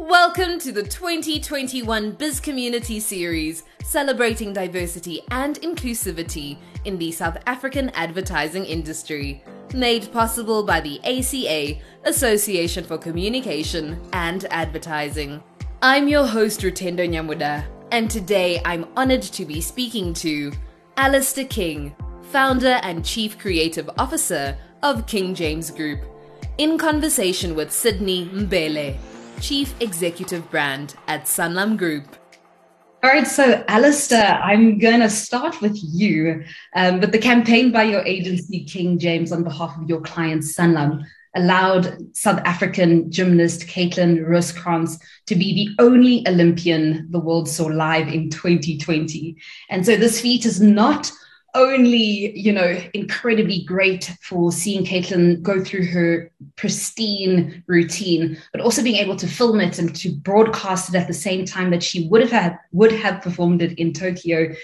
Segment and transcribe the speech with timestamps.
[0.00, 6.56] Welcome to the 2021 Biz Community Series, celebrating diversity and inclusivity
[6.86, 9.44] in the South African advertising industry.
[9.74, 15.42] Made possible by the ACA, Association for Communication and Advertising.
[15.82, 20.50] I'm your host, Rutendo Nyamuda, and today I'm honored to be speaking to
[20.96, 26.00] Alistair King, founder and chief creative officer of King James Group,
[26.56, 28.96] in conversation with Sydney Mbele.
[29.40, 32.16] Chief Executive Brand at Sanlam Group.
[33.02, 36.44] All right, so Alistair, I'm going to start with you.
[36.76, 41.02] Um, but the campaign by your agency, King James, on behalf of your client, Sanlam,
[41.34, 48.08] allowed South African gymnast Caitlin Rooskrans to be the only Olympian the world saw live
[48.08, 49.36] in 2020.
[49.70, 51.10] And so this feat is not
[51.54, 58.82] only, you know, incredibly great for seeing Caitlin go through her pristine routine, but also
[58.82, 62.08] being able to film it and to broadcast it at the same time that she
[62.08, 64.54] would have had, would have performed it in Tokyo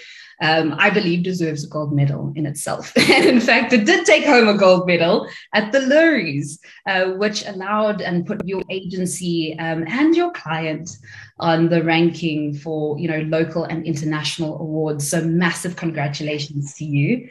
[0.41, 2.93] um, I believe deserves a gold medal in itself.
[2.97, 7.45] and in fact, it did take home a gold medal at the Loeries, uh, which
[7.47, 10.97] allowed and put your agency um, and your client
[11.39, 15.09] on the ranking for you know local and international awards.
[15.09, 17.29] So massive congratulations to you.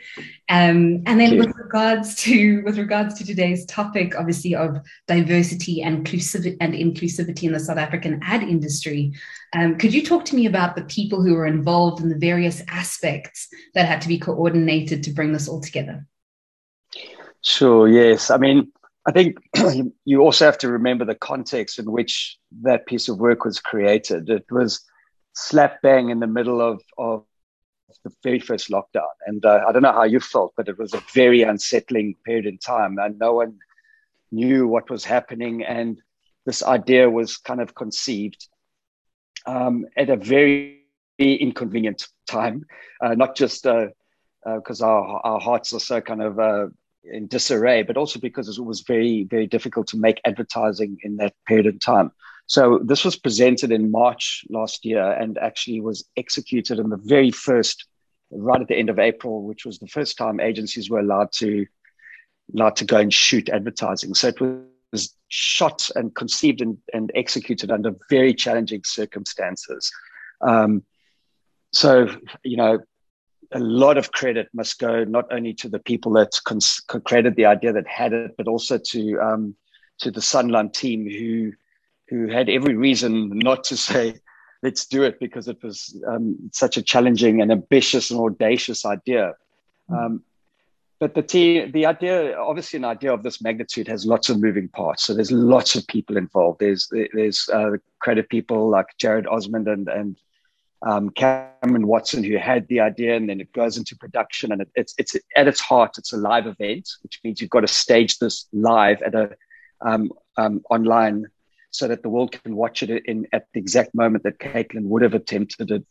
[0.48, 6.06] Um, and then with regards to with regards to today's topic, obviously of diversity and
[6.06, 9.12] inclusivity and inclusivity in the South African ad industry,
[9.54, 12.62] um, could you talk to me about the people who were involved in the various
[12.68, 16.06] aspects that had to be coordinated to bring this all together?
[17.42, 17.86] Sure.
[17.86, 18.30] Yes.
[18.30, 18.72] I mean,
[19.06, 19.38] I think
[20.04, 24.28] you also have to remember the context in which that piece of work was created.
[24.28, 24.84] It was
[25.34, 27.24] slap bang in the middle of, of
[28.04, 29.14] the very first lockdown.
[29.26, 32.46] And uh, I don't know how you felt, but it was a very unsettling period
[32.46, 32.98] in time.
[32.98, 33.58] And no one
[34.32, 35.62] knew what was happening.
[35.62, 36.00] And
[36.44, 38.48] this idea was kind of conceived
[39.46, 40.80] um, at a very
[41.18, 42.64] inconvenient time,
[43.00, 46.66] uh, not just because uh, uh our, our hearts are so kind of uh,
[47.12, 51.34] in disarray, but also because it was very, very difficult to make advertising in that
[51.46, 52.12] period of time.
[52.46, 57.30] So this was presented in March last year and actually was executed in the very
[57.30, 57.86] first,
[58.30, 61.66] right at the end of April, which was the first time agencies were allowed to
[62.54, 64.14] allowed to go and shoot advertising.
[64.14, 64.40] So it
[64.92, 69.90] was shot and conceived and, and executed under very challenging circumstances.
[70.40, 70.84] Um,
[71.72, 72.08] so
[72.44, 72.78] you know,
[73.52, 77.46] a lot of credit must go not only to the people that cons- created the
[77.46, 79.54] idea that had it, but also to um,
[79.98, 81.52] to the Sanlam team who
[82.08, 84.14] who had every reason not to say
[84.62, 89.34] let's do it because it was um, such a challenging and ambitious and audacious idea.
[89.88, 90.22] Um,
[90.98, 94.68] but the team, the idea, obviously, an idea of this magnitude has lots of moving
[94.68, 95.04] parts.
[95.04, 96.58] So there's lots of people involved.
[96.58, 100.16] There's there's uh, credit people like Jared Osmond and and
[100.86, 104.52] um, Cameron Watson who had the idea, and then it goes into production.
[104.52, 107.60] And it, it's it's at its heart, it's a live event, which means you've got
[107.60, 109.36] to stage this live at a
[109.80, 111.26] um, um, online,
[111.70, 115.02] so that the world can watch it in at the exact moment that Caitlin would
[115.02, 115.84] have attempted it,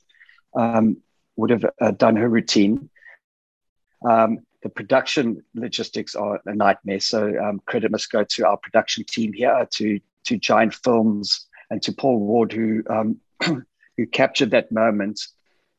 [0.56, 0.98] um,
[1.36, 2.90] would have uh, done her routine.
[4.08, 7.02] Um, the production logistics are a nightmare.
[7.02, 11.82] So um, credit must go to our production team here, to to Giant Films, and
[11.84, 13.20] to Paul Ward, who um,
[13.98, 15.20] who captured that moment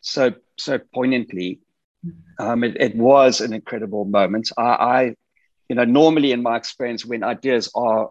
[0.01, 1.61] so so poignantly.
[2.39, 4.53] Um, it, it, was an incredible moment.
[4.57, 5.03] I, I,
[5.69, 8.11] you know, normally in my experience, when ideas are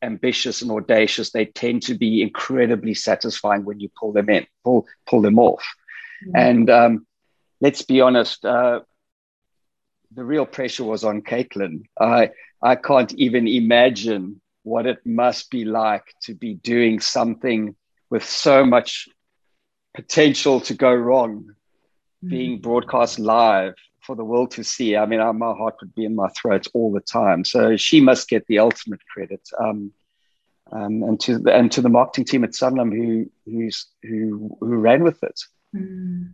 [0.00, 4.86] ambitious and audacious, they tend to be incredibly satisfying when you pull them in, pull
[5.06, 5.64] pull them off.
[6.24, 6.36] Mm-hmm.
[6.36, 7.06] And um,
[7.60, 8.80] let's be honest, uh,
[10.14, 11.84] the real pressure was on Caitlin.
[11.98, 12.30] I
[12.62, 17.74] I can't even imagine what it must be like to be doing something
[18.10, 19.08] with so much
[19.94, 21.54] potential to go wrong
[22.24, 22.28] mm.
[22.28, 24.96] being broadcast live for the world to see.
[24.96, 27.44] I mean, my heart would be in my throat all the time.
[27.44, 29.48] So she must get the ultimate credit.
[29.58, 29.92] Um,
[30.72, 34.76] um, and to the, and to the marketing team at Sanlam who who's who who
[34.76, 35.38] ran with it.
[35.76, 36.30] Mm.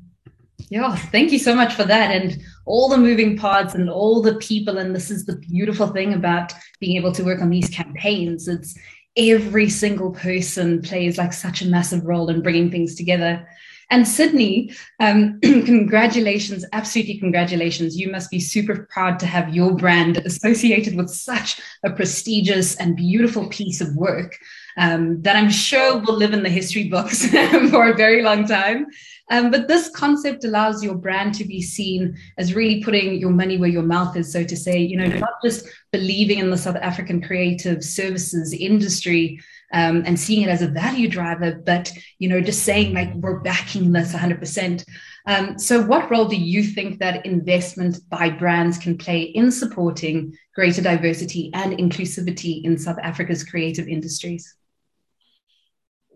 [0.70, 4.34] Yeah, thank you so much for that, and all the moving parts and all the
[4.36, 4.78] people.
[4.78, 8.48] And this is the beautiful thing about being able to work on these campaigns.
[8.48, 8.78] It's
[9.16, 13.46] every single person plays like such a massive role in bringing things together.
[13.90, 17.98] And Sydney, um, congratulations, absolutely congratulations.
[17.98, 22.96] You must be super proud to have your brand associated with such a prestigious and
[22.96, 24.36] beautiful piece of work
[24.76, 27.26] um, that I'm sure will live in the history books
[27.70, 28.86] for a very long time.
[29.30, 33.58] Um, but this concept allows your brand to be seen as really putting your money
[33.58, 36.76] where your mouth is, so to say, you know, not just believing in the South
[36.76, 39.40] African creative services industry,
[39.72, 43.40] um, and seeing it as a value driver, but you know, just saying like we're
[43.40, 44.84] backing this 100%.
[45.26, 50.34] Um, so, what role do you think that investment by brands can play in supporting
[50.54, 54.54] greater diversity and inclusivity in South Africa's creative industries?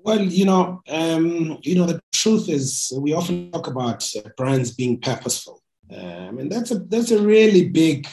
[0.04, 5.00] Well, you know, um, you know, the truth is, we often talk about brands being
[5.00, 5.62] purposeful.
[5.90, 8.08] Uh, I mean, that's a that's a really big,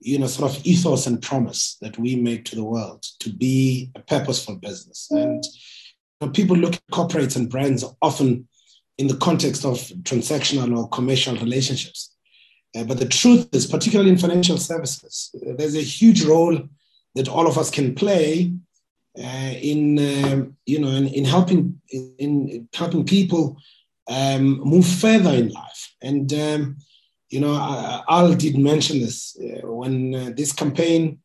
[0.00, 3.90] you know, sort of ethos and promise that we make to the world to be
[3.94, 5.08] a purposeful business.
[5.10, 8.48] And you know, people look at corporates and brands often
[8.96, 12.14] in the context of transactional or commercial relationships.
[12.76, 16.58] Uh, but the truth is, particularly in financial services, uh, there's a huge role
[17.14, 18.73] that all of us can play uh,
[19.16, 23.56] in um, you know in, in helping in, in, helping people
[24.08, 25.94] um, move further in life.
[26.02, 26.76] And um,
[27.30, 27.54] you know,
[28.08, 31.18] Al did mention this uh, when uh, this campaign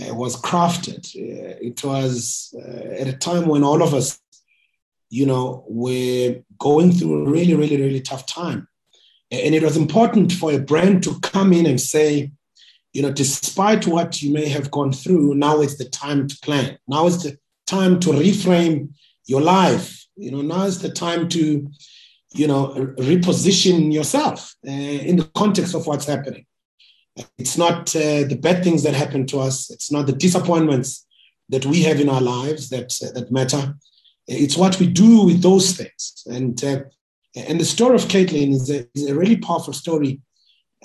[0.00, 1.10] uh, was crafted.
[1.14, 2.54] it was
[2.98, 4.22] at a time when all of us
[5.12, 8.66] you know, were going through a really, really, really tough time.
[9.30, 12.32] And it was important for a brand to come in and say,
[12.92, 16.78] you know, despite what you may have gone through, now is the time to plan.
[16.86, 18.90] Now is the time to reframe
[19.26, 20.06] your life.
[20.16, 21.70] You know, now is the time to,
[22.34, 22.68] you know,
[22.98, 26.44] reposition yourself uh, in the context of what's happening.
[27.38, 29.70] It's not uh, the bad things that happen to us.
[29.70, 31.06] It's not the disappointments
[31.48, 33.74] that we have in our lives that uh, that matter.
[34.28, 36.22] It's what we do with those things.
[36.26, 36.82] And, uh,
[37.34, 40.20] and the story of Caitlin is a, is a really powerful story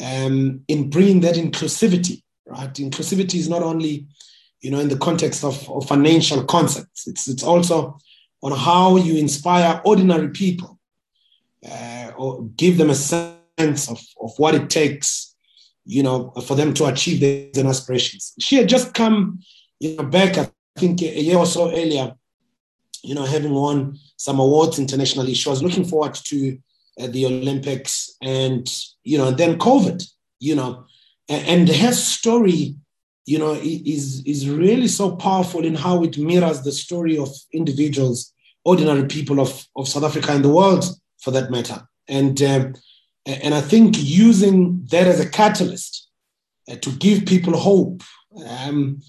[0.03, 2.73] um, in bringing that inclusivity, right?
[2.73, 4.07] Inclusivity is not only,
[4.61, 7.97] you know, in the context of, of financial concepts, it's, it's also
[8.41, 10.79] on how you inspire ordinary people
[11.69, 15.35] uh, or give them a sense of, of what it takes,
[15.85, 18.33] you know, for them to achieve their aspirations.
[18.39, 19.39] She had just come,
[19.79, 22.13] you know, back, I think a year or so earlier
[23.03, 26.57] you know, having won some awards internationally, she was looking forward to
[26.99, 28.67] uh, the Olympics and,
[29.03, 30.03] you know, then COVID,
[30.39, 30.85] you know,
[31.29, 32.75] and, and her story,
[33.25, 38.33] you know, is, is really so powerful in how it mirrors the story of individuals,
[38.63, 40.85] ordinary people of, of South Africa and the world
[41.19, 41.87] for that matter.
[42.07, 42.73] And, um,
[43.25, 46.07] and I think using that as a catalyst
[46.71, 48.01] uh, to give people hope
[48.47, 49.01] um,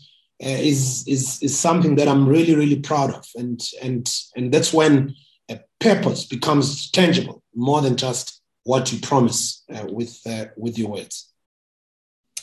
[0.44, 3.24] uh, is, is, is something that I'm really, really proud of.
[3.36, 5.14] And, and, and that's when
[5.48, 10.90] a purpose becomes tangible more than just what you promise uh, with, uh, with your
[10.90, 11.32] words.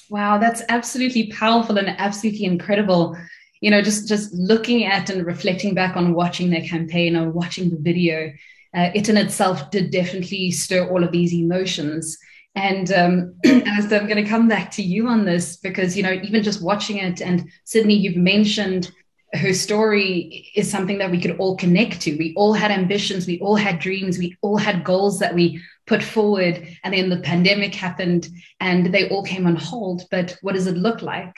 [0.10, 3.18] Wow, that's absolutely powerful and absolutely incredible.
[3.62, 7.70] You know, just just looking at and reflecting back on watching their campaign or watching
[7.70, 8.32] the video,
[8.76, 12.18] uh, it in itself did definitely stir all of these emotions.
[12.54, 16.12] And um, Alistair, I'm going to come back to you on this because, you know,
[16.12, 18.92] even just watching it, and Sydney, you've mentioned
[19.36, 22.18] her story is something that we could all connect to.
[22.18, 26.02] We all had ambitions, we all had dreams, we all had goals that we put
[26.02, 26.68] forward.
[26.84, 28.30] And then the pandemic happened
[28.60, 30.04] and they all came on hold.
[30.10, 31.36] But what does it look like?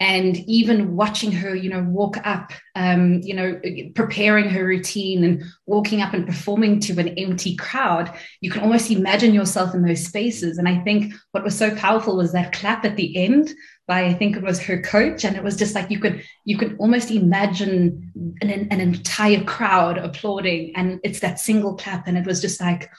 [0.00, 3.60] And even watching her you know walk up um, you know
[3.94, 8.10] preparing her routine and walking up and performing to an empty crowd
[8.40, 10.58] you can almost imagine yourself in those spaces.
[10.58, 13.52] And i think what was so powerful was that clap at the end
[13.86, 15.24] by i think it was her coach.
[15.24, 18.10] And it was just like you could you could almost imagine
[18.40, 20.74] an, an entire crowd applauding.
[20.76, 22.06] And it's that single clap.
[22.06, 22.90] And it was just like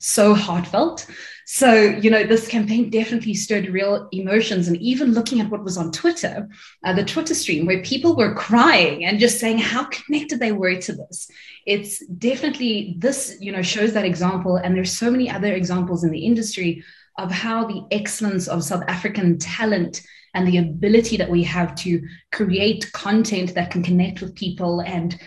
[0.00, 1.06] so heartfelt.
[1.46, 4.68] So, you know, this campaign definitely stirred real emotions.
[4.68, 6.48] And even looking at what was on Twitter,
[6.84, 10.76] uh, the Twitter stream, where people were crying and just saying how connected they were
[10.76, 11.30] to this.
[11.66, 14.56] It's definitely this, you know, shows that example.
[14.56, 16.84] And there's so many other examples in the industry
[17.18, 20.02] of how the excellence of South African talent
[20.34, 25.18] and the ability that we have to create content that can connect with people and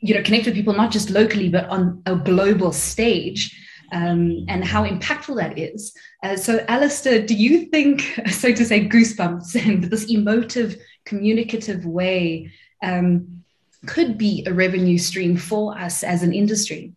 [0.00, 3.58] you know connect with people not just locally but on a global stage
[3.92, 5.94] um, and how impactful that is.
[6.22, 12.50] Uh, so, Alistair, do you think, so to say, goosebumps and this emotive, communicative way
[12.82, 13.44] um,
[13.86, 16.92] could be a revenue stream for us as an industry?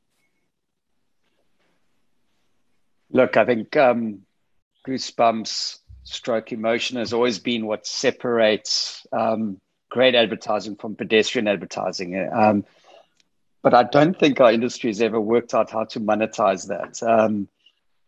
[3.11, 4.21] Look, I think um,
[4.87, 9.59] goosebumps, stroke emotion has always been what separates um,
[9.89, 12.29] great advertising from pedestrian advertising.
[12.31, 12.65] Um,
[13.65, 17.01] but I don't think our industry has ever worked out how to monetize that.
[17.01, 17.47] Um,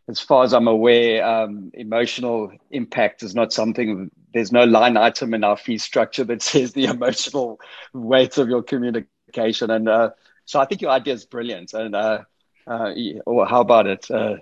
[0.07, 4.11] as far as I'm aware, um, emotional impact is not something.
[4.35, 7.59] There's no line item in our fee structure that says the emotional
[7.91, 10.11] weight of your communication, and uh,
[10.45, 11.73] so I think your idea is brilliant.
[11.73, 12.19] And uh,
[12.67, 12.93] uh,
[13.25, 14.11] or how about it?
[14.11, 14.35] Uh,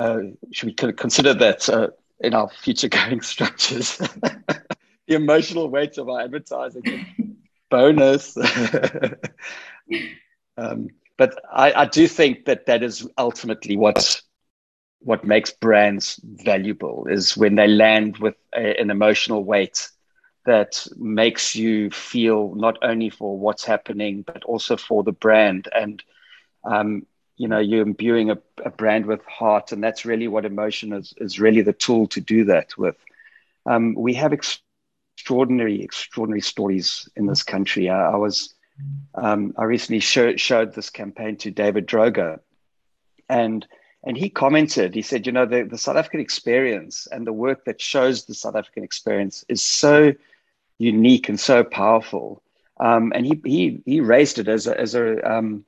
[0.00, 3.96] uh, should we consider that uh, in our future going structures?
[5.06, 7.06] the emotional weight of our advertising.
[7.72, 8.36] Bonus.
[10.56, 14.20] um, but I, I do think that that is ultimately what
[15.04, 19.88] what makes brands valuable is when they land with a, an emotional weight
[20.46, 26.02] that makes you feel not only for what's happening but also for the brand and
[26.64, 30.92] um, you know you're imbuing a, a, brand with heart and that's really what emotion
[30.92, 32.96] is is really the tool to do that with
[33.66, 34.32] um, we have
[35.22, 37.88] extraordinary extraordinary stories in this country.
[37.88, 38.54] I, I was
[39.14, 42.40] um, i recently show, showed this campaign to david droga
[43.28, 43.66] and
[44.02, 47.64] and he commented he said you know the, the south african experience and the work
[47.66, 50.12] that shows the south african experience is so
[50.82, 52.42] unique and so powerful.
[52.80, 55.64] Um, and he, he he raised it as a as a um,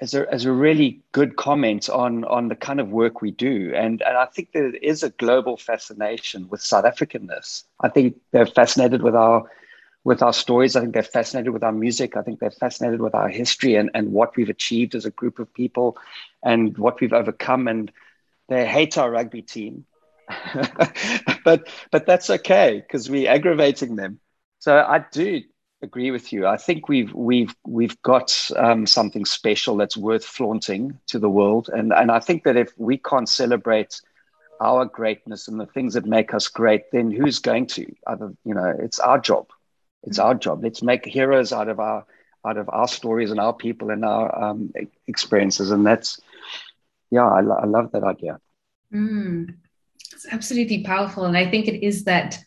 [0.00, 3.72] as a, as a really good comment on on the kind of work we do
[3.74, 7.64] and and I think there is a global fascination with South Africanness.
[7.80, 9.44] I think they're fascinated with our
[10.04, 10.76] with our stories.
[10.76, 12.16] I think they're fascinated with our music.
[12.16, 15.38] I think they're fascinated with our history and, and what we've achieved as a group
[15.38, 15.98] of people
[16.42, 17.68] and what we've overcome.
[17.68, 17.92] And
[18.48, 19.84] they hate our rugby team.
[21.44, 24.20] but but that's okay because we're aggravating them.
[24.60, 25.42] So I do
[25.82, 26.46] agree with you.
[26.46, 31.70] I think we've we've we've got um, something special that's worth flaunting to the world,
[31.72, 34.00] and and I think that if we can't celebrate
[34.60, 37.86] our greatness and the things that make us great, then who's going to?
[38.06, 39.48] Other, you know, it's our job.
[40.02, 40.62] It's our job.
[40.62, 42.04] Let's make heroes out of our
[42.44, 44.72] out of our stories and our people and our um,
[45.06, 46.20] experiences, and that's
[47.10, 48.38] yeah, I, I love that idea.
[48.92, 49.54] Mm,
[50.12, 52.38] it's absolutely powerful, and I think it is that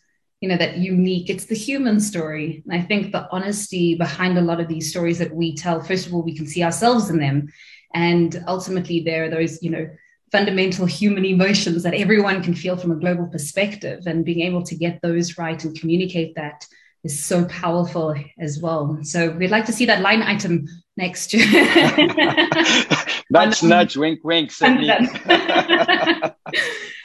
[0.44, 1.30] you know that unique.
[1.30, 2.62] It's the human story.
[2.66, 6.06] And i think the honesty behind a lot of these stories that we tell first
[6.06, 7.48] of all we can see ourselves in them.
[7.94, 9.88] And ultimately there are those you know
[10.30, 14.00] fundamental human emotions that everyone can feel from a global perspective.
[14.06, 16.66] And being able to get those right and communicate that
[17.04, 18.98] is so powerful as well.
[19.02, 20.66] So we'd like to see that line item
[20.98, 21.32] next.
[21.32, 21.46] Year
[23.30, 24.52] nudge nudge wink wink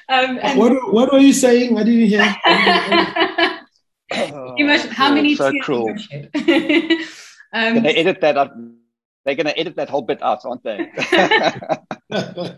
[0.09, 1.77] Um, and what, what were you saying?
[1.77, 2.35] I didn't hear.
[4.57, 5.89] Emotion, how many so cruel.
[7.53, 8.55] um, they edit that up?
[9.23, 10.91] They're going to edit that whole bit out, aren't they?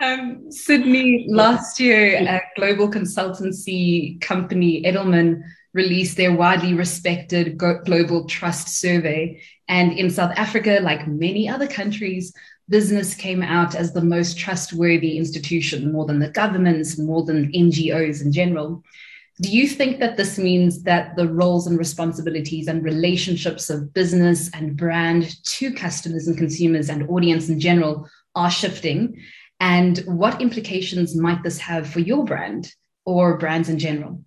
[0.00, 8.80] um, Sydney, last year, a global consultancy company, Edelman, released their widely respected global trust
[8.80, 9.40] survey.
[9.68, 12.32] And in South Africa, like many other countries,
[12.68, 18.22] business came out as the most trustworthy institution, more than the governments, more than NGOs
[18.22, 18.82] in general.
[19.40, 24.48] Do you think that this means that the roles and responsibilities and relationships of business
[24.54, 29.20] and brand to customers and consumers and audience in general are shifting?
[29.58, 32.72] And what implications might this have for your brand
[33.04, 34.22] or brands in general?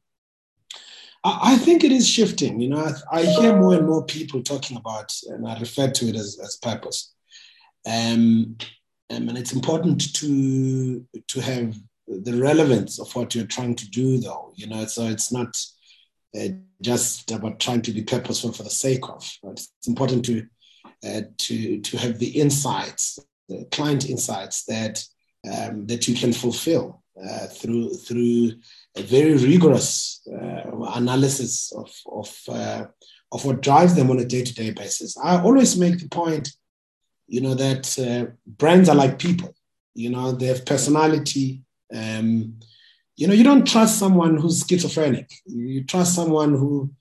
[1.23, 2.59] I think it is shifting.
[2.59, 6.15] You know, I, hear more and more people talking about, and I refer to it
[6.15, 7.13] as, as purpose.
[7.87, 8.57] Um,
[9.09, 11.77] um, and it's important to to have
[12.07, 14.51] the relevance of what you're trying to do, though.
[14.55, 15.57] You know, so it's not
[16.37, 16.49] uh,
[16.81, 19.29] just about trying to be purposeful for the sake of.
[19.43, 19.53] Right?
[19.53, 20.45] It's important to
[21.03, 25.03] uh, to to have the insights, the client insights that
[25.49, 28.51] um, that you can fulfill uh, through through
[28.97, 32.85] a very rigorous uh, analysis of of uh,
[33.31, 35.17] of what drives them on a day to day basis.
[35.17, 36.49] I always make the point
[37.27, 39.53] you know, that uh, brands are like people,
[39.93, 41.61] you know, they have personality.
[41.93, 42.55] Um,
[43.15, 45.31] you know, you don't trust someone who's schizophrenic.
[45.45, 46.91] You trust someone who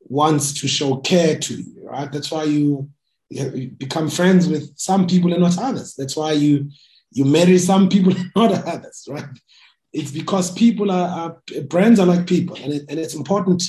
[0.00, 2.10] wants to show care to you, right?
[2.12, 2.88] That's why you,
[3.30, 5.94] you become friends with some people and not others.
[5.94, 6.70] That's why you
[7.10, 9.24] you marry some people and not others, right?
[9.92, 11.08] It's because people are,
[11.54, 13.62] are brands are like people, and, it, and it's important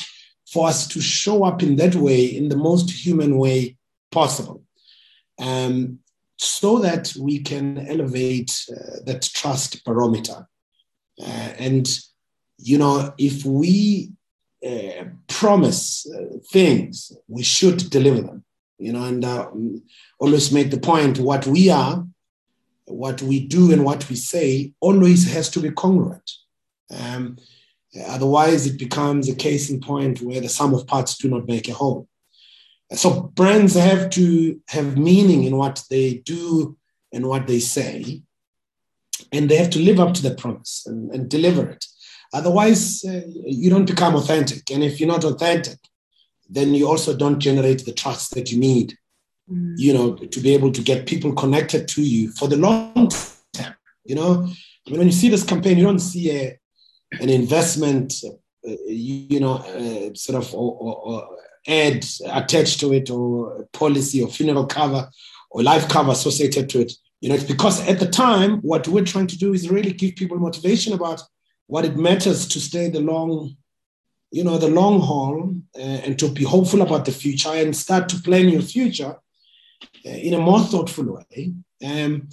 [0.51, 3.77] for us to show up in that way, in the most human way
[4.11, 4.64] possible
[5.39, 5.99] um,
[6.37, 10.47] so that we can elevate uh, that trust barometer.
[11.21, 11.99] Uh, and,
[12.57, 14.11] you know, if we
[14.65, 18.43] uh, promise uh, things, we should deliver them,
[18.77, 19.49] you know, and uh,
[20.19, 22.05] always make the point what we are,
[22.85, 26.31] what we do, and what we say always has to be congruent.
[26.91, 27.37] Um,
[28.07, 31.69] otherwise, it becomes a case in point where the sum of parts do not make
[31.69, 32.07] a whole.
[32.93, 36.77] So brands have to have meaning in what they do
[37.11, 38.21] and what they say,
[39.31, 41.85] and they have to live up to the promise and, and deliver it.
[42.33, 44.69] Otherwise, uh, you don't become authentic.
[44.71, 45.79] And if you're not authentic,
[46.49, 48.97] then you also don't generate the trust that you need,
[49.51, 49.73] mm.
[49.77, 53.09] you know, to be able to get people connected to you for the long
[53.53, 53.73] term.
[54.03, 54.47] You know,
[54.85, 56.59] I mean, when you see this campaign, you don't see a,
[57.19, 62.93] an investment, uh, you, you, know, uh, sort of or, or, or ad attached to
[62.93, 65.09] it or policy or funeral cover
[65.49, 66.93] or life cover associated to it.
[67.21, 70.15] You know, it's because at the time, what we're trying to do is really give
[70.15, 71.21] people motivation about
[71.67, 73.55] what it matters to stay the long,
[74.31, 78.09] you know, the long haul uh, and to be hopeful about the future and start
[78.09, 79.15] to plan your future
[80.05, 81.53] uh, in a more thoughtful way.
[81.83, 82.29] Um,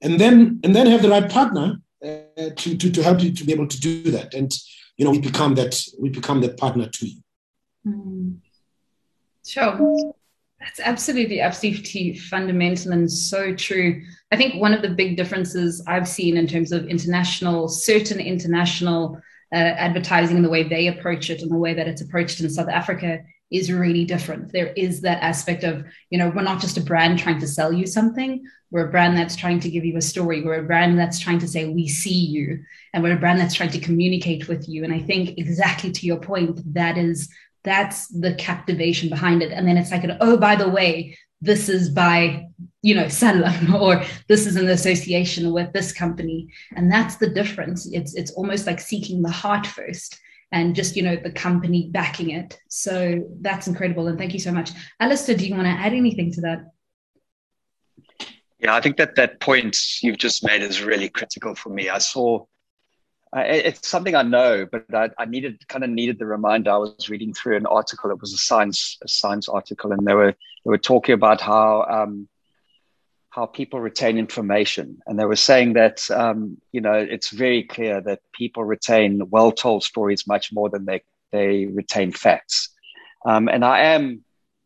[0.00, 3.44] and then and then have the right partner uh, to, to, to help you to
[3.44, 4.34] be able to do that.
[4.34, 4.52] And
[4.96, 7.22] you know, we become that we become that partner to you.
[7.86, 8.38] Mm.
[9.44, 10.14] Sure.
[10.60, 14.02] That's absolutely, absolutely fundamental and so true.
[14.30, 19.20] I think one of the big differences I've seen in terms of international, certain international
[19.52, 22.48] uh, advertising and the way they approach it and the way that it's approached in
[22.48, 23.20] South Africa
[23.50, 24.52] is really different.
[24.52, 27.72] There is that aspect of, you know, we're not just a brand trying to sell
[27.72, 28.42] you something.
[28.70, 30.42] We're a brand that's trying to give you a story.
[30.42, 32.64] We're a brand that's trying to say, we see you.
[32.94, 34.84] And we're a brand that's trying to communicate with you.
[34.84, 37.28] And I think exactly to your point, that is
[37.64, 39.52] that's the captivation behind it.
[39.52, 42.46] And then it's like an, oh by the way this is by
[42.82, 46.48] you know Sanlam or this is an association with this company.
[46.76, 47.86] And that's the difference.
[47.92, 50.18] It's it's almost like seeking the heart first
[50.52, 52.58] and just you know the company backing it.
[52.68, 54.06] So that's incredible.
[54.08, 54.70] And thank you so much.
[55.00, 56.64] Alistair do you want to add anything to that?
[58.58, 61.88] Yeah i think that that point you've just made is really critical for me.
[61.88, 62.44] I saw
[63.34, 66.70] it's something I know, but I, I, needed kind of needed the reminder.
[66.70, 68.10] I was reading through an article.
[68.10, 70.32] It was a science a science article, and they were
[70.64, 72.28] they were talking about how um,
[73.30, 78.02] how people retain information, and they were saying that um, you know it's very clear
[78.02, 82.68] that people retain well told stories much more than they they retain facts.
[83.24, 84.24] Um, and I am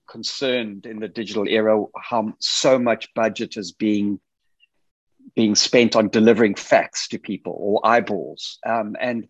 [0.08, 4.18] concerned in the digital era how so much budget is being
[5.36, 8.58] being spent on delivering facts to people or eyeballs.
[8.66, 9.28] Um, and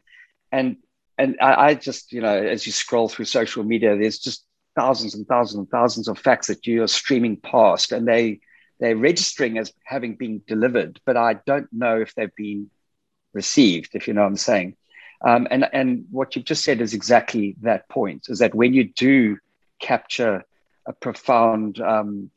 [0.51, 0.77] and
[1.19, 4.47] and I, I, just you know as you scroll through social media, there's just
[4.77, 8.41] thousands and thousands and thousands of facts that you are streaming past, and they
[8.79, 12.71] they're registering as having been delivered, but I don't know if they've been
[13.35, 13.91] received.
[13.95, 14.77] If you know what I'm saying.
[15.23, 18.85] Um, and and what you've just said is exactly that point: is that when you
[18.85, 19.39] do
[19.81, 20.45] capture
[20.87, 22.31] a profound um,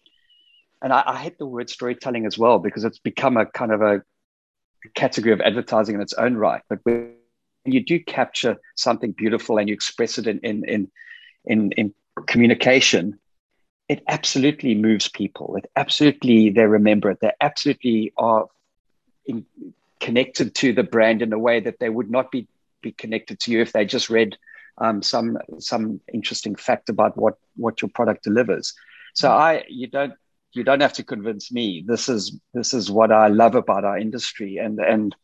[0.82, 3.82] and I, I hate the word storytelling as well because it's become a kind of
[3.82, 4.04] a
[4.96, 6.62] category of advertising in its own right.
[6.70, 7.14] But when
[7.66, 10.92] you do capture something beautiful and you express it in in in
[11.46, 11.94] in, in
[12.28, 13.20] communication,
[13.88, 15.56] it absolutely moves people.
[15.58, 17.20] It absolutely they remember it.
[17.22, 18.48] They absolutely are
[19.26, 19.46] in,
[20.00, 22.48] connected to the brand in a way that they would not be
[22.82, 24.38] be connected to you if they just read
[24.78, 28.74] um, some some interesting fact about what what your product delivers.
[29.14, 30.14] So I you don't
[30.54, 31.84] you don't have to convince me.
[31.86, 35.16] This is this is what I love about our industry, and and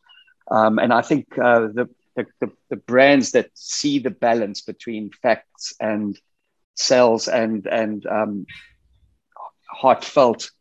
[0.52, 5.74] um, and I think uh, the, the, the brands that see the balance between facts
[5.80, 6.18] and
[6.76, 8.46] sales and and um,
[9.70, 10.52] heartfelt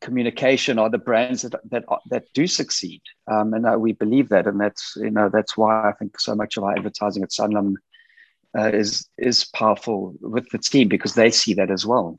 [0.00, 4.46] communication are the brands that that that do succeed, um, and uh, we believe that,
[4.46, 7.74] and that's you know that's why I think so much of our advertising at Sanlam
[8.56, 12.18] uh, is is powerful with the team because they see that as well.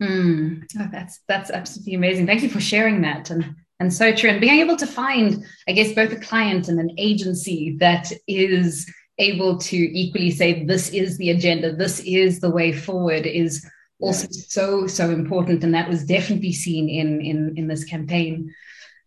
[0.00, 0.64] Mm.
[0.78, 2.26] Oh, that's that's absolutely amazing.
[2.26, 4.30] Thank you for sharing that and and so true.
[4.30, 8.92] And being able to find, I guess, both a client and an agency that is
[9.18, 13.68] able to equally say this is the agenda, this is the way forward is
[14.00, 15.64] also so so important.
[15.64, 18.54] And that was definitely seen in in in this campaign.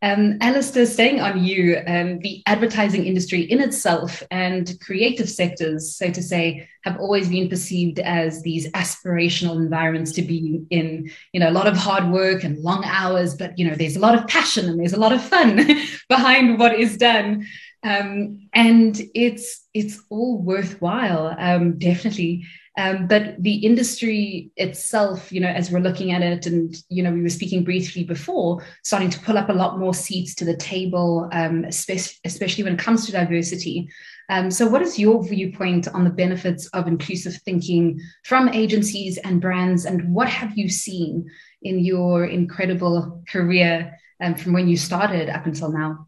[0.04, 6.10] Um, Alistair, staying on you, um, the advertising industry in itself and creative sectors, so
[6.10, 11.12] to say, have always been perceived as these aspirational environments to be in.
[11.34, 14.00] You know, a lot of hard work and long hours, but you know, there's a
[14.00, 15.68] lot of passion and there's a lot of fun
[16.10, 17.46] behind what is done,
[17.84, 22.46] um, and it's it's all worthwhile, um, definitely.
[22.78, 27.12] Um, but the industry itself, you know, as we're looking at it, and you know,
[27.12, 30.56] we were speaking briefly before, starting to pull up a lot more seats to the
[30.56, 33.89] table, um, especially, when it comes to diversity.
[34.30, 39.41] Um, so, what is your viewpoint on the benefits of inclusive thinking from agencies and
[39.41, 41.30] brands, and what have you seen
[41.63, 46.08] in your incredible career um, from when you started up until now?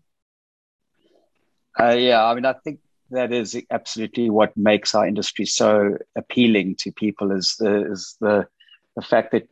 [1.79, 2.79] Uh, yeah, I mean, I think
[3.11, 8.47] that is absolutely what makes our industry so appealing to people is the is the
[8.95, 9.47] the fact that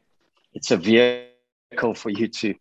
[0.53, 2.53] it's a vehicle for you to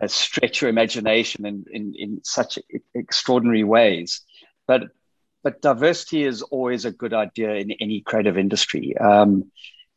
[0.00, 2.58] uh, stretch your imagination in, in in such
[2.94, 4.20] extraordinary ways.
[4.66, 4.84] But
[5.42, 8.96] but diversity is always a good idea in any creative industry.
[8.98, 9.50] Um,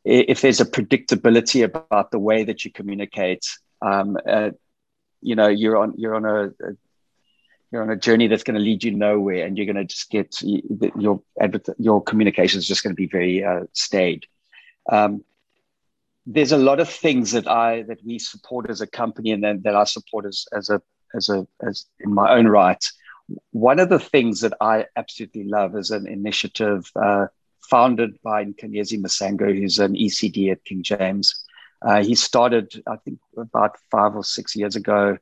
[0.04, 3.46] if there's a predictability about the way that you communicate
[3.82, 4.50] um, uh,
[5.20, 6.76] you know you're on you're on a, a
[7.72, 10.10] you're on a journey that's going to lead you nowhere and you're going to just
[10.10, 11.22] get your
[11.78, 14.26] your communication is just going to be very uh, staid
[14.90, 15.24] Um,
[16.26, 19.62] there's a lot of things that I that we support as a company and then
[19.64, 20.80] that I support as as a
[21.14, 22.84] as a as in my own right.
[23.50, 27.26] One of the things that I absolutely love is an initiative uh,
[27.70, 31.44] founded by Nkanyezi Masango, who's an ECD at King James.
[31.80, 35.18] Uh, he started, I think, about five or six years ago,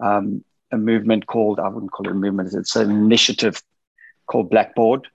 [0.00, 3.62] um, a movement called I wouldn't call it a movement; it's an initiative
[4.26, 5.08] called Blackboard,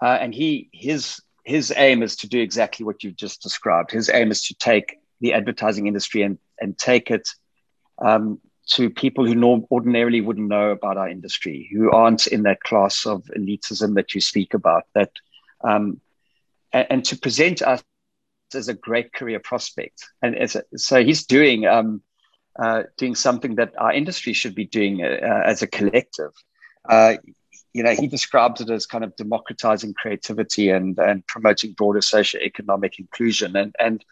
[0.00, 3.90] uh, and he his his aim is to do exactly what you've just described.
[3.90, 7.28] His aim is to take the advertising industry and and take it
[7.98, 12.62] um, to people who norm- ordinarily wouldn't know about our industry, who aren't in that
[12.62, 14.84] class of elitism that you speak about.
[14.94, 15.10] That
[15.62, 16.00] um,
[16.72, 17.82] and, and, to present us
[18.54, 20.06] as a great career prospect.
[20.22, 22.02] And a, so he's doing um,
[22.60, 26.32] uh, doing something that our industry should be doing uh, as a collective.
[26.88, 27.16] Uh,
[27.72, 32.98] you know, he describes it as kind of democratizing creativity and and promoting broader socio-economic
[32.98, 33.56] inclusion.
[33.56, 34.04] And and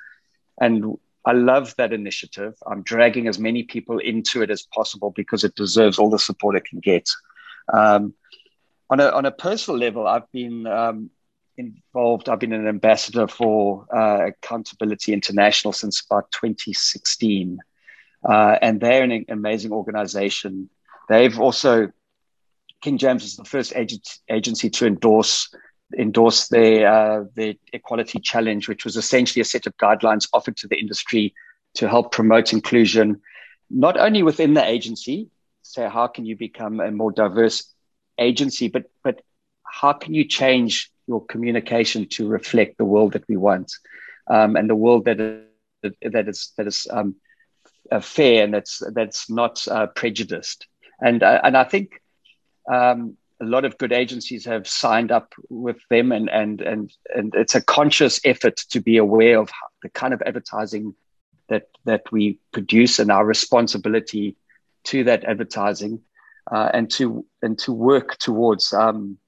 [0.60, 2.54] and I love that initiative.
[2.66, 6.56] I'm dragging as many people into it as possible because it deserves all the support
[6.56, 7.08] it can get.
[7.72, 8.14] Um,
[8.88, 11.10] on a on a personal level, I've been um,
[11.58, 12.28] involved.
[12.28, 17.58] I've been an ambassador for uh, Accountability International since about 2016,
[18.24, 20.70] uh, and they're an amazing organization.
[21.08, 21.90] They've also
[22.80, 25.52] King James is the first agency to endorse
[25.98, 27.24] endorse their uh,
[27.72, 31.34] equality challenge, which was essentially a set of guidelines offered to the industry
[31.74, 33.20] to help promote inclusion,
[33.70, 35.30] not only within the agency.
[35.62, 37.74] So how can you become a more diverse
[38.18, 39.22] agency, but but
[39.64, 43.72] how can you change your communication to reflect the world that we want,
[44.28, 47.16] um, and the world that is, that is that is um,
[48.00, 50.66] fair and that's that's not uh, prejudiced.
[51.00, 52.02] And uh, and I think
[52.70, 57.34] um, a lot of good agencies have signed up with them, and and and and
[57.34, 59.50] it's a conscious effort to be aware of
[59.82, 60.94] the kind of advertising
[61.48, 64.36] that that we produce and our responsibility
[64.84, 66.00] to that advertising,
[66.50, 69.18] uh, and to and to work towards um,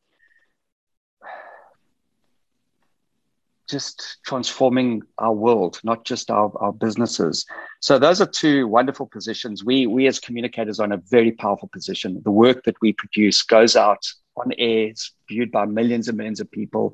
[3.70, 7.46] just transforming our world, not just our, our businesses.
[7.80, 9.64] So those are two wonderful positions.
[9.64, 12.20] We we as communicators are in a very powerful position.
[12.24, 14.06] The work that we produce goes out
[14.36, 16.92] on air, it's viewed by millions and millions of people.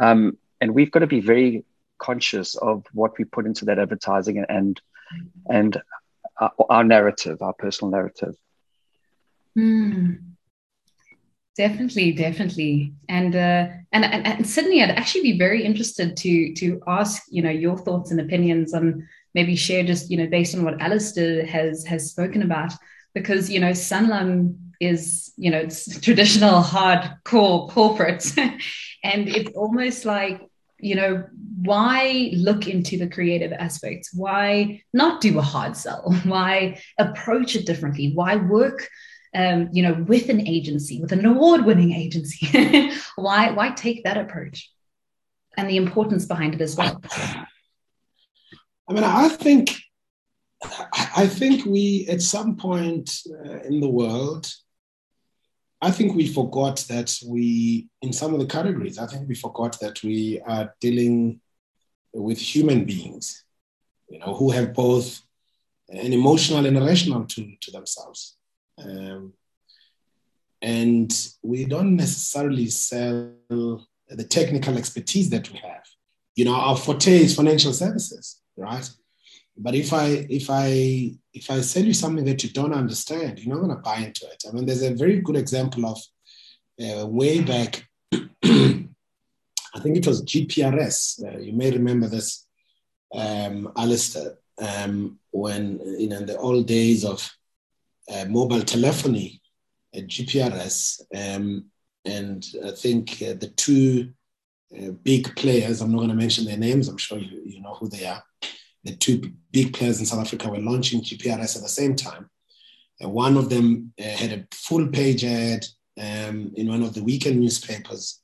[0.00, 1.64] Um, and we've got to be very
[1.98, 4.80] conscious of what we put into that advertising and
[5.48, 5.80] and
[6.40, 8.34] our, our narrative, our personal narrative.
[9.56, 10.31] Mm.
[11.54, 17.24] Definitely, definitely, and, uh, and and Sydney, I'd actually be very interested to to ask
[17.28, 20.80] you know your thoughts and opinions on maybe share just you know based on what
[20.80, 22.72] Alistair has has spoken about.
[23.12, 28.24] Because you know Sanlam is you know it's traditional hardcore corporate,
[29.04, 30.40] and it's almost like
[30.80, 31.22] you know
[31.62, 34.14] why look into the creative aspects?
[34.14, 36.12] Why not do a hard sell?
[36.24, 38.12] Why approach it differently?
[38.14, 38.88] Why work
[39.34, 42.92] um, you know, with an agency, with an award-winning agency.
[43.16, 44.70] why, why take that approach?
[45.56, 47.02] And the importance behind it as well.
[48.88, 49.74] I mean, I think,
[51.16, 54.50] I think we at some point uh, in the world,
[55.80, 59.78] I think we forgot that we, in some of the categories, I think we forgot
[59.80, 61.40] that we are dealing
[62.14, 63.44] with human beings,
[64.08, 65.20] you know, who have both
[65.88, 68.36] an emotional and a rational to, to themselves.
[68.84, 69.32] Um,
[70.60, 75.84] and we don't necessarily sell the technical expertise that we have.
[76.36, 78.88] You know, our forte is financial services, right?
[79.56, 83.54] But if I if I if I sell you something that you don't understand, you're
[83.54, 84.44] not going to buy into it.
[84.48, 85.98] I mean, there's a very good example of
[86.82, 87.86] uh, way back.
[89.74, 91.24] I think it was GPRS.
[91.24, 92.46] Uh, you may remember this,
[93.14, 97.30] um, Alistair, um, when you know in the old days of
[98.10, 99.40] uh, mobile telephony,
[99.96, 101.66] uh, GPRS, um,
[102.04, 104.12] and I think uh, the two
[105.02, 107.88] big players, I'm not going to mention their names, I'm sure you, you know who
[107.88, 108.22] they are.
[108.84, 112.28] The two big players in South Africa were launching GPRS at the same time.
[113.00, 115.66] And one of them had a full page ad
[116.00, 118.20] um, in one of the weekend newspapers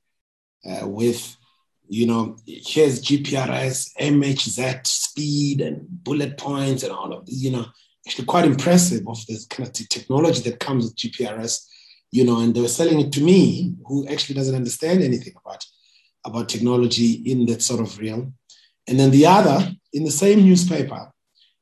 [0.82, 1.36] with
[1.88, 7.66] you know, here's GPRS, MHZ speed and bullet points and all of these, you know,
[8.08, 11.66] actually quite impressive of this kind of technology that comes with GPRS,
[12.10, 15.62] you know, and they were selling it to me, who actually doesn't understand anything about,
[16.24, 18.32] about technology in that sort of realm.
[18.86, 21.12] And then the other, in the same newspaper,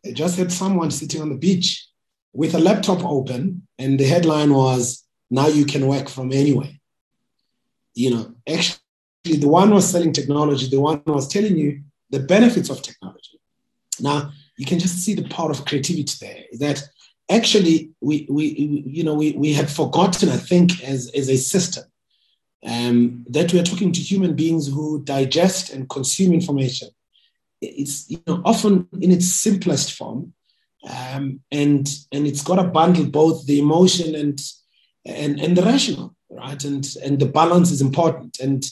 [0.04, 1.84] I just had someone sitting on the beach
[2.32, 6.74] with a laptop open, and the headline was, Now you can work from anywhere.
[7.94, 8.78] You know, actually,
[9.24, 13.40] the one was selling technology, the one was telling you the benefits of technology.
[13.98, 16.44] Now, you can just see the power of creativity there.
[16.58, 16.82] That
[17.30, 18.44] actually we, we
[18.86, 21.84] you know we, we had forgotten, I think, as, as a system,
[22.64, 26.88] um, that we are talking to human beings who digest and consume information.
[27.60, 30.32] It's you know often in its simplest form,
[30.88, 34.40] um, and and it's got to bundle both the emotion and
[35.04, 36.62] and and the rational, right?
[36.64, 38.38] And and the balance is important.
[38.40, 38.64] And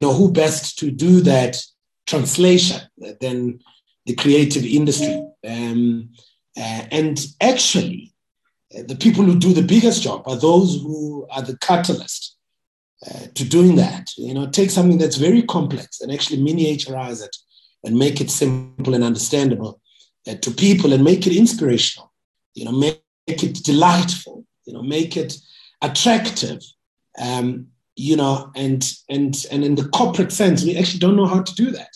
[0.00, 1.62] you know who best to do that
[2.06, 2.80] translation
[3.20, 3.60] than
[4.06, 5.26] the creative industry.
[5.46, 6.10] Um,
[6.56, 8.12] uh, and actually,
[8.76, 12.36] uh, the people who do the biggest job are those who are the catalyst
[13.06, 14.10] uh, to doing that.
[14.16, 17.36] You know, take something that's very complex and actually miniaturize it
[17.84, 19.80] and make it simple and understandable
[20.28, 22.12] uh, to people and make it inspirational.
[22.54, 24.44] You know, make, make it delightful.
[24.64, 25.36] You know, make it
[25.82, 26.62] attractive.
[27.18, 31.42] Um, you know, and and and in the corporate sense, we actually don't know how
[31.42, 31.94] to do that.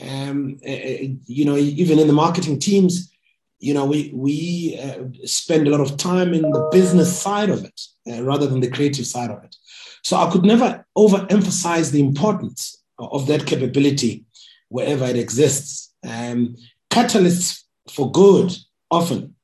[0.00, 3.12] Um, uh, uh, you know, even in the marketing teams,
[3.58, 7.64] you know, we we uh, spend a lot of time in the business side of
[7.64, 9.54] it uh, rather than the creative side of it.
[10.02, 14.24] So I could never overemphasize the importance of that capability
[14.68, 15.92] wherever it exists.
[16.04, 16.56] Um,
[16.90, 18.52] catalysts for good
[18.90, 19.34] often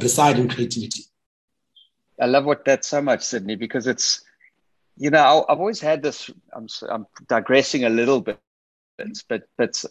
[0.00, 1.04] reside in creativity.
[2.20, 4.22] I love what that so much, Sydney, because it's,
[4.96, 6.30] you know, I've always had this.
[6.52, 8.38] I'm, I'm digressing a little bit,
[9.28, 9.84] but but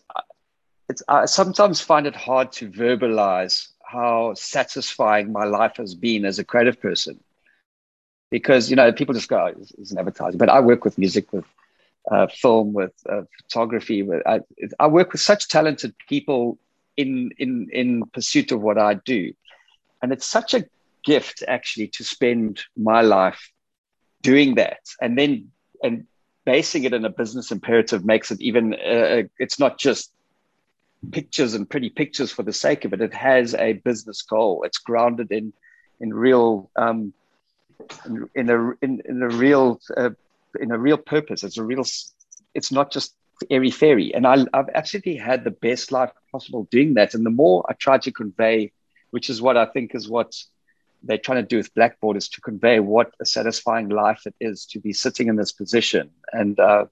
[0.89, 6.39] it's I sometimes find it hard to verbalize how satisfying my life has been as
[6.39, 7.19] a creative person.
[8.29, 10.97] Because you know people just go oh, it's, it's an advertising but i work with
[10.97, 11.43] music with
[12.09, 14.39] uh, film with uh, photography with I,
[14.79, 16.57] I, work with such talented people
[16.97, 19.33] in in in pursuit of what i do.
[20.01, 20.65] And it's such a
[21.03, 23.51] gift actually to spend my life
[24.21, 25.51] doing that and then
[25.83, 26.07] and
[26.45, 30.11] basing it in a business imperative makes it even uh, it's not just
[31.11, 33.01] pictures and pretty pictures for the sake of it.
[33.01, 34.63] It has a business goal.
[34.63, 35.53] It's grounded in
[35.99, 37.13] in real um,
[38.05, 40.11] in, in a in, in a real uh,
[40.59, 41.43] in a real purpose.
[41.43, 41.85] It's a real
[42.53, 43.15] it's not just
[43.49, 44.13] airy fairy.
[44.13, 47.13] And I, i've actually had the best life possible doing that.
[47.15, 48.71] And the more i try to convey
[49.09, 50.35] which is what i think is what
[51.03, 54.65] they're trying to do with Blackboard is to convey what a satisfying life it is
[54.67, 56.85] to be sitting in this position and uh,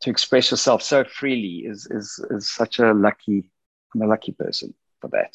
[0.00, 3.50] to express yourself so freely is is is such a lucky
[3.94, 5.32] I'm a lucky person for that.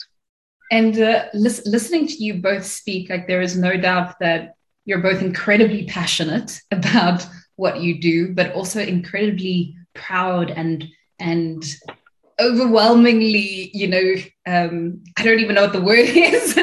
[0.71, 5.01] And uh, lis- listening to you both speak, like there is no doubt that you're
[5.01, 10.88] both incredibly passionate about what you do, but also incredibly proud and
[11.19, 11.63] and
[12.39, 14.15] overwhelmingly, you know,
[14.47, 16.58] um, I don't even know what the word is,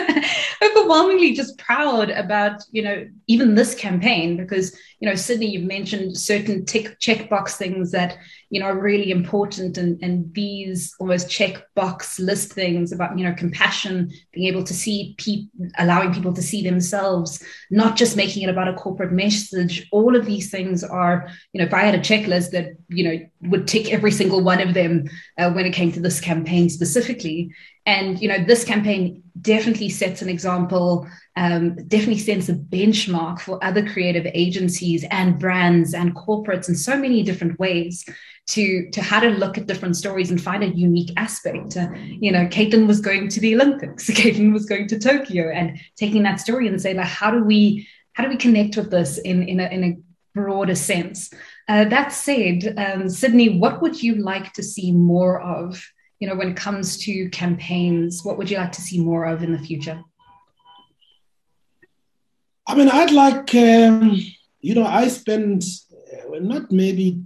[0.82, 6.16] overwhelmingly just proud about, you know, even this campaign because, you know, Sydney, you've mentioned
[6.16, 8.18] certain tick checkbox things that,
[8.50, 13.34] you know, are really important and, and these almost checkbox list things about, you know,
[13.34, 18.50] compassion, being able to see people, allowing people to see themselves, not just making it
[18.50, 19.88] about a corporate message.
[19.92, 23.18] All of these things are, you know, if I had a checklist that, you know,
[23.42, 27.52] would tick every single one of them uh, when it came to this campaign specifically.
[27.86, 33.62] And you know, this campaign definitely sets an example, um, definitely sets a benchmark for
[33.64, 38.04] other creative agencies and brands and corporates in so many different ways
[38.48, 41.76] to to how to look at different stories and find a unique aspect.
[41.76, 45.78] Uh, you know, Caitlin was going to the Olympics, Caitlin was going to Tokyo, and
[45.96, 49.18] taking that story and say, like, how do we how do we connect with this
[49.18, 49.96] in in a, in a
[50.34, 51.32] broader sense?
[51.68, 55.82] Uh, that said, um, Sydney, what would you like to see more of?
[56.22, 58.24] You know, when it comes to campaigns?
[58.24, 60.00] What would you like to see more of in the future?
[62.64, 64.20] I mean, I'd like, um,
[64.60, 65.64] you know, I spend
[66.14, 67.20] uh, not maybe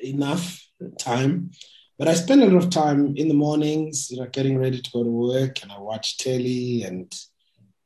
[0.00, 0.64] enough
[0.96, 1.50] time,
[1.98, 4.90] but I spend a lot of time in the mornings, you know, getting ready to
[4.92, 7.12] go to work, and I watch telly and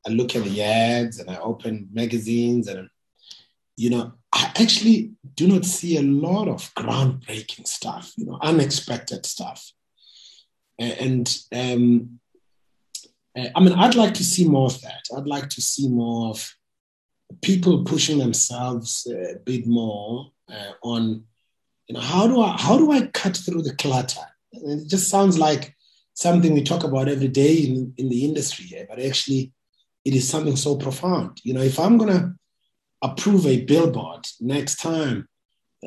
[0.06, 2.90] I look at the ads and I open magazines and,
[3.78, 9.24] you know, I actually do not see a lot of groundbreaking stuff, you know, unexpected
[9.24, 9.72] stuff.
[10.80, 12.20] And um,
[13.36, 15.02] uh, I mean, I'd like to see more of that.
[15.16, 16.54] I'd like to see more of
[17.42, 21.24] people pushing themselves a bit more uh, on,
[21.86, 24.26] you know, how do I how do I cut through the clutter?
[24.52, 25.76] It just sounds like
[26.14, 29.52] something we talk about every day in, in the industry but actually,
[30.04, 31.40] it is something so profound.
[31.44, 32.34] You know, if I'm gonna
[33.02, 35.28] approve a billboard next time,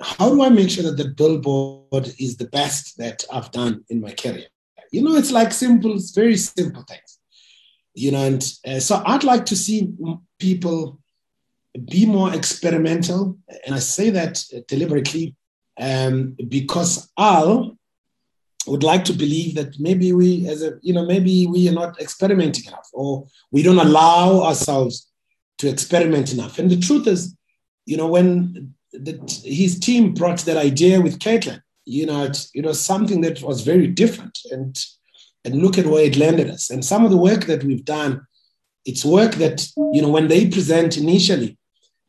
[0.02, 4.02] how do I make sure that the billboard is the best that I've done in
[4.02, 4.48] my career?
[4.94, 7.20] You know, it's like simple, very simple things.
[7.96, 9.90] You know, and uh, so I'd like to see
[10.40, 11.00] people
[11.92, 13.38] be more experimental.
[13.66, 15.36] And I say that deliberately
[15.80, 17.76] um, because Al
[18.68, 22.00] would like to believe that maybe we, as a, you know, maybe we are not
[22.00, 25.12] experimenting enough, or we don't allow ourselves
[25.58, 26.60] to experiment enough.
[26.60, 27.36] And the truth is,
[27.86, 32.66] you know, when the, his team brought that idea with Caitlin, you know, it, it
[32.66, 34.78] was something that was very different, and
[35.46, 36.70] and look at where it landed us.
[36.70, 38.26] And some of the work that we've done,
[38.86, 41.58] it's work that you know, when they present initially,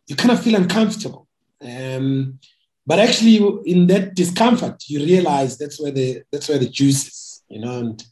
[0.06, 1.26] you kind of feel uncomfortable.
[1.60, 2.38] Um,
[2.87, 7.42] but actually, in that discomfort, you realize that's where the that's where the juice is,
[7.48, 7.78] you know.
[7.78, 8.04] And,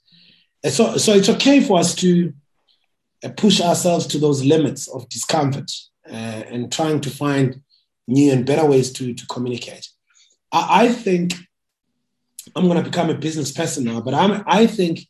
[0.65, 2.33] and so, so it's okay for us to
[3.23, 5.71] uh, push ourselves to those limits of discomfort
[6.09, 7.61] uh, and trying to find
[8.09, 9.89] new and better ways to to communicate.
[10.51, 11.35] I, I think
[12.55, 15.01] I'm going to become a business person now, but I'm I think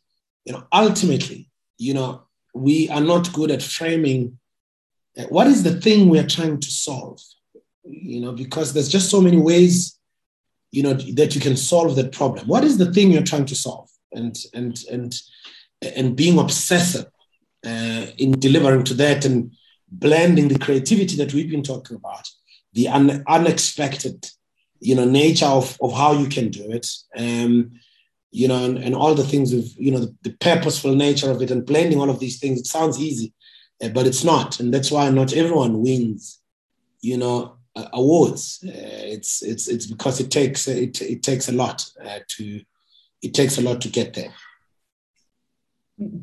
[0.45, 4.39] you know ultimately, you know, we are not good at framing
[5.17, 7.19] uh, what is the thing we are trying to solve
[7.83, 9.97] you know, because there's just so many ways,
[10.71, 12.47] you know, that you can solve that problem.
[12.47, 13.89] What is the thing you're trying to solve?
[14.11, 15.15] And and and
[15.95, 17.07] and being obsessive
[17.65, 19.51] uh, in delivering to that and
[19.91, 22.27] blending the creativity that we've been talking about,
[22.73, 24.29] the un- unexpected,
[24.83, 26.87] you know, nature of, of how you can do it.
[27.17, 27.71] Um,
[28.31, 31.41] you know, and, and all the things of, you know, the, the, purposeful nature of
[31.41, 32.59] it and blending all of these things.
[32.59, 33.31] It sounds easy,
[33.81, 34.59] uh, but it's not.
[34.59, 36.41] And that's why not everyone wins,
[36.99, 38.63] you know, uh, awards.
[38.67, 42.61] Uh, it's it's it's because it takes it, it takes a lot uh, to
[43.21, 44.33] it takes a lot to get there.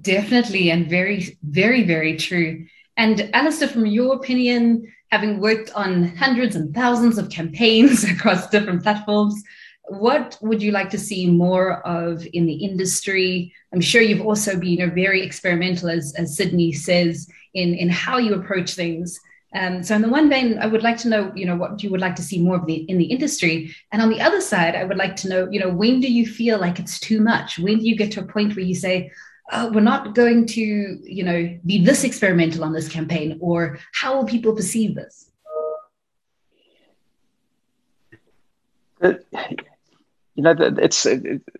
[0.00, 2.66] Definitely, and very very very true.
[2.96, 8.82] And Alistair, from your opinion, having worked on hundreds and thousands of campaigns across different
[8.82, 9.42] platforms,
[9.88, 13.52] what would you like to see more of in the industry?
[13.72, 18.34] I'm sure you've also been very experimental, as, as Sydney says, in, in how you
[18.34, 19.18] approach things.
[19.52, 21.90] Um, so in the one vein, I would like to know, you know, what you
[21.90, 24.76] would like to see more of the in the industry, and on the other side,
[24.76, 27.58] I would like to know, you know, when do you feel like it's too much?
[27.58, 29.10] When do you get to a point where you say,
[29.52, 34.16] oh, we're not going to, you know, be this experimental on this campaign, or how
[34.16, 35.30] will people perceive this?
[39.02, 41.06] you know, it's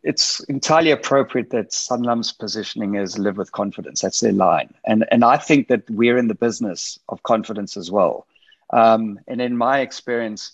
[0.04, 4.02] it's entirely appropriate that Sanlam's positioning is live with confidence.
[4.02, 7.90] That's their line, and and I think that we're in the business of confidence as
[7.90, 8.26] well.
[8.72, 10.52] Um, and in my experience,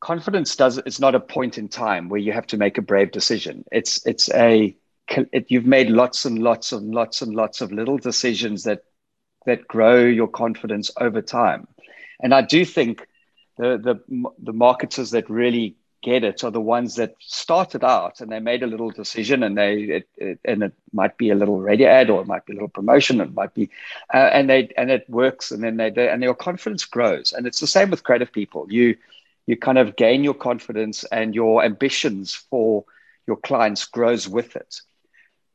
[0.00, 3.12] confidence does it's not a point in time where you have to make a brave
[3.12, 3.64] decision.
[3.70, 4.76] It's it's a
[5.32, 8.84] it, you've made lots and lots and lots and lots of little decisions that
[9.46, 11.66] that grow your confidence over time,
[12.20, 13.06] and I do think
[13.58, 18.32] the the the marketers that really get it are the ones that started out and
[18.32, 21.60] they made a little decision and they it, it, and it might be a little
[21.60, 23.68] radio ad or it might be a little promotion it might be
[24.14, 27.32] uh, and they and it works and then they, they and your confidence grows.
[27.32, 28.66] And it's the same with creative people.
[28.70, 28.96] You
[29.46, 32.84] you kind of gain your confidence and your ambitions for
[33.26, 34.80] your clients grows with it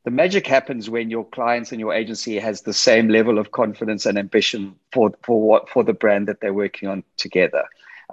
[0.06, 4.06] the magic happens when your clients and your agency has the same level of confidence
[4.06, 7.64] and ambition for for what for the brand that they're working on together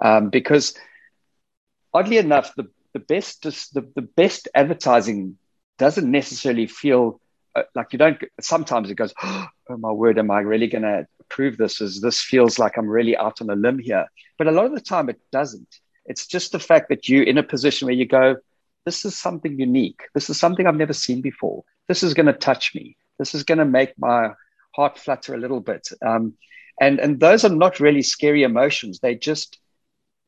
[0.02, 0.74] um, because
[1.94, 5.38] oddly enough, the, the best the, the best advertising
[5.78, 7.20] doesn't necessarily feel
[7.54, 8.20] uh, like you don't.
[8.40, 11.80] Sometimes it goes, oh my word, am I really going to approve this?
[11.80, 14.06] As this feels like I'm really out on a limb here.
[14.36, 15.80] But a lot of the time, it doesn't.
[16.06, 18.36] It's just the fact that you're in a position where you go,
[18.84, 20.02] this is something unique.
[20.12, 21.64] This is something I've never seen before.
[21.88, 22.96] This is going to touch me.
[23.18, 24.32] This is going to make my
[24.74, 25.88] heart flutter a little bit.
[26.04, 26.34] Um,
[26.80, 28.98] and and those are not really scary emotions.
[28.98, 29.58] They just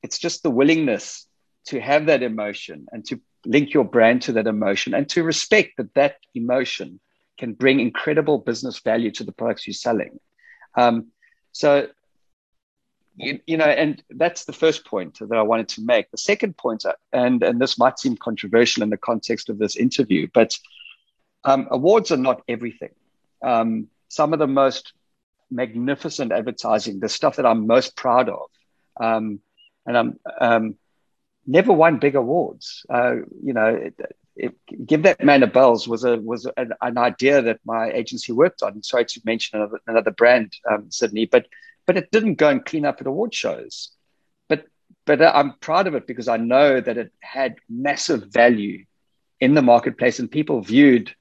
[0.02, 1.26] it's just the willingness
[1.66, 5.76] to have that emotion and to link your brand to that emotion and to respect
[5.78, 7.00] that that emotion
[7.38, 10.18] can bring incredible business value to the products you're selling.
[10.76, 11.08] Um,
[11.52, 11.88] so,
[13.16, 16.10] you, you, know, and that's the first point that I wanted to make.
[16.10, 20.28] The second uh, and and this might seem controversial in the context of this interview,
[20.32, 20.56] but
[21.44, 22.90] um, awards are not everything.
[23.42, 24.92] Um, some of the most
[25.50, 28.50] magnificent advertising, the stuff that I'm most proud of,
[29.00, 29.40] um,
[29.86, 30.74] and I'm um,
[31.46, 32.84] never won big awards.
[32.88, 33.94] Uh, you know, it,
[34.36, 38.32] it, give that man a Bell's was a was an, an, idea that my agency
[38.32, 38.82] worked on.
[38.82, 41.46] Sorry to mention another, another brand, um, Sydney, but
[41.86, 43.90] but it didn't go and clean up at award shows.
[44.48, 44.66] But
[45.04, 48.84] but I'm proud of it because I know that it had massive value
[49.40, 51.14] in the marketplace, and people viewed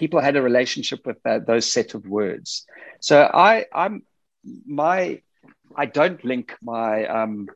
[0.00, 2.66] people had a relationship with that, those set of words.
[3.00, 4.02] So I I'm
[4.66, 5.20] my
[5.76, 7.48] I don't link my um,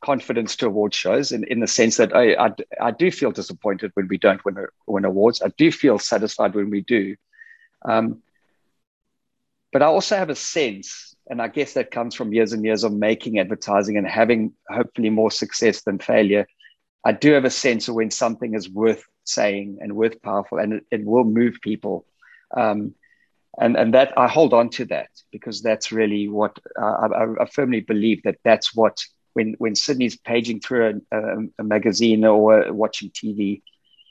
[0.00, 3.90] confidence to award shows in, in the sense that I, I, I do feel disappointed
[3.94, 5.42] when we don't win, win awards.
[5.42, 7.16] I do feel satisfied when we do.
[7.84, 8.22] Um,
[9.72, 12.82] but I also have a sense, and I guess that comes from years and years
[12.82, 16.46] of making advertising and having hopefully more success than failure,
[17.04, 20.74] I do have a sense of when something is worth saying and worth powerful, and
[20.74, 22.04] it, it will move people.
[22.56, 22.94] Um,
[23.58, 27.46] and and that I hold on to that because that's really what uh, I, I,
[27.46, 29.02] firmly believe that that's what
[29.32, 33.62] when when Sydney's paging through a, a, a, magazine or watching TV,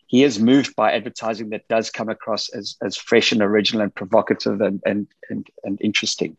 [0.08, 3.96] he is moved by advertising that does come across as as fresh and original and
[3.96, 6.36] provocative and and and, and interesting.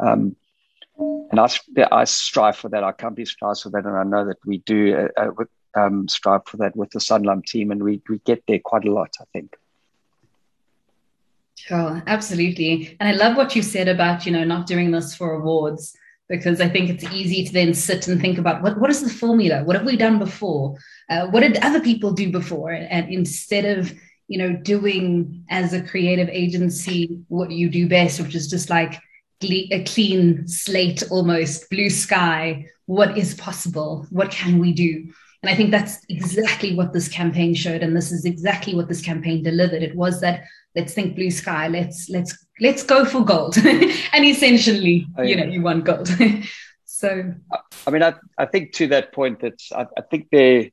[0.00, 0.36] Um,
[0.98, 1.48] and I,
[1.90, 2.82] I strive for that.
[2.82, 5.44] Our company strives for that, and I know that we do uh, uh
[5.74, 8.92] um, strive for that with the Sanlam team, and we we get there quite a
[8.92, 9.16] lot.
[9.20, 9.56] I think.
[11.56, 12.96] Sure, absolutely.
[12.98, 15.96] And I love what you said about, you know, not doing this for awards,
[16.28, 19.08] because I think it's easy to then sit and think about what, what is the
[19.08, 19.62] formula?
[19.62, 20.76] What have we done before?
[21.08, 22.72] Uh, what did other people do before?
[22.72, 23.94] And instead of,
[24.26, 29.00] you know, doing as a creative agency what you do best, which is just like
[29.40, 34.06] a clean slate almost, blue sky, what is possible?
[34.10, 35.12] What can we do?
[35.42, 37.82] And I think that's exactly what this campaign showed.
[37.82, 39.82] And this is exactly what this campaign delivered.
[39.82, 45.06] It was that let's think blue sky let's let's let's go for gold and essentially
[45.16, 46.08] I, you know you want gold
[46.84, 47.34] so
[47.86, 50.72] i mean I, I think to that point that i, I think they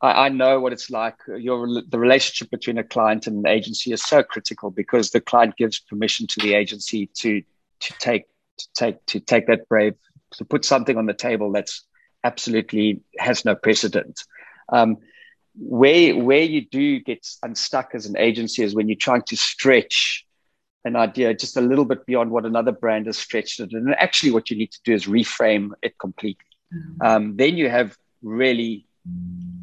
[0.00, 3.92] I, I, know what it's like your the relationship between a client and an agency
[3.92, 7.42] is so critical because the client gives permission to the agency to
[7.80, 8.24] to take
[8.58, 9.94] to take to take that brave
[10.32, 11.86] to put something on the table that's
[12.24, 14.24] absolutely has no precedent
[14.70, 14.98] um,
[15.56, 20.26] where where you do get unstuck as an agency is when you're trying to stretch
[20.84, 23.72] an idea just a little bit beyond what another brand has stretched it.
[23.72, 26.44] And actually, what you need to do is reframe it completely.
[26.74, 27.06] Mm-hmm.
[27.06, 28.86] Um, then you have really,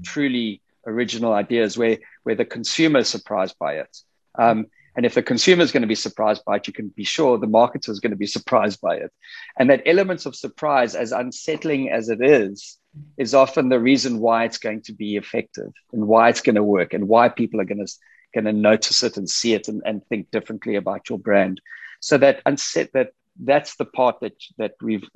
[0.04, 3.98] truly original ideas where where the consumer is surprised by it.
[4.36, 7.04] Um, and if the consumer is going to be surprised by it, you can be
[7.04, 9.12] sure the marketer is going to be surprised by it.
[9.58, 12.78] And that element of surprise, as unsettling as it is,
[13.18, 16.64] is often the reason why it's going to be effective and why it's going to
[16.64, 17.92] work and why people are going to
[18.34, 21.60] going to notice it and see it and, and think differently about your brand.
[22.00, 23.10] So that unset that
[23.44, 25.08] that's the part that that we've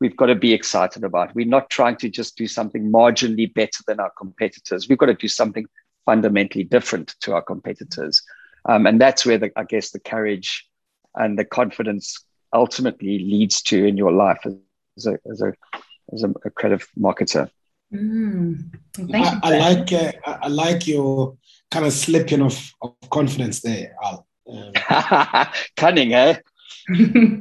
[0.00, 1.34] we've got to be excited about.
[1.34, 4.88] We're not trying to just do something marginally better than our competitors.
[4.88, 5.66] We've got to do something
[6.04, 8.22] fundamentally different to our competitors.
[8.68, 10.68] Um, and that's where the, I guess the courage
[11.14, 14.44] and the confidence ultimately leads to in your life
[14.96, 15.52] as a, as a,
[16.12, 17.50] as a, a creative marketer.
[17.92, 18.74] Mm,
[19.14, 20.12] I, I, like uh,
[20.42, 21.36] I like your
[21.70, 24.26] kind of slipping of, of confidence there, Al.
[24.50, 24.72] Um,
[25.76, 26.38] Cunning, eh?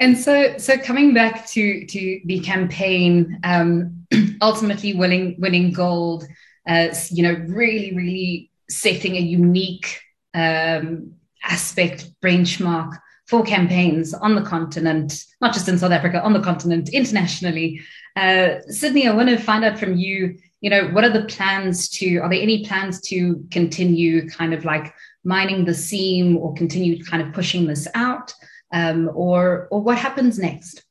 [0.00, 4.06] and so so coming back to to the campaign um
[4.42, 6.26] ultimately winning winning gold
[6.66, 10.00] uh, you know, really, really setting a unique
[10.34, 11.12] um,
[11.44, 16.88] aspect benchmark for campaigns on the continent, not just in South Africa, on the continent,
[16.90, 17.80] internationally.
[18.14, 21.88] Uh, Sydney, I want to find out from you, you know, what are the plans
[21.90, 24.94] to, are there any plans to continue kind of like
[25.24, 28.32] mining the seam or continue kind of pushing this out?
[28.72, 30.84] Um, or, or what happens next?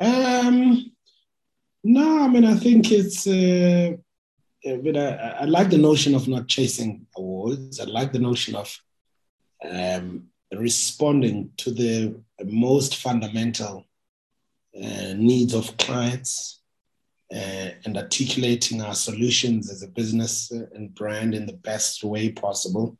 [0.00, 0.93] Um,
[1.84, 3.92] no, I mean, I think it's, uh,
[4.82, 7.78] but I, I, like the notion of not chasing awards.
[7.78, 8.74] I like the notion of
[9.70, 13.84] um, responding to the most fundamental
[14.74, 16.62] uh, needs of clients
[17.32, 22.96] uh, and articulating our solutions as a business and brand in the best way possible.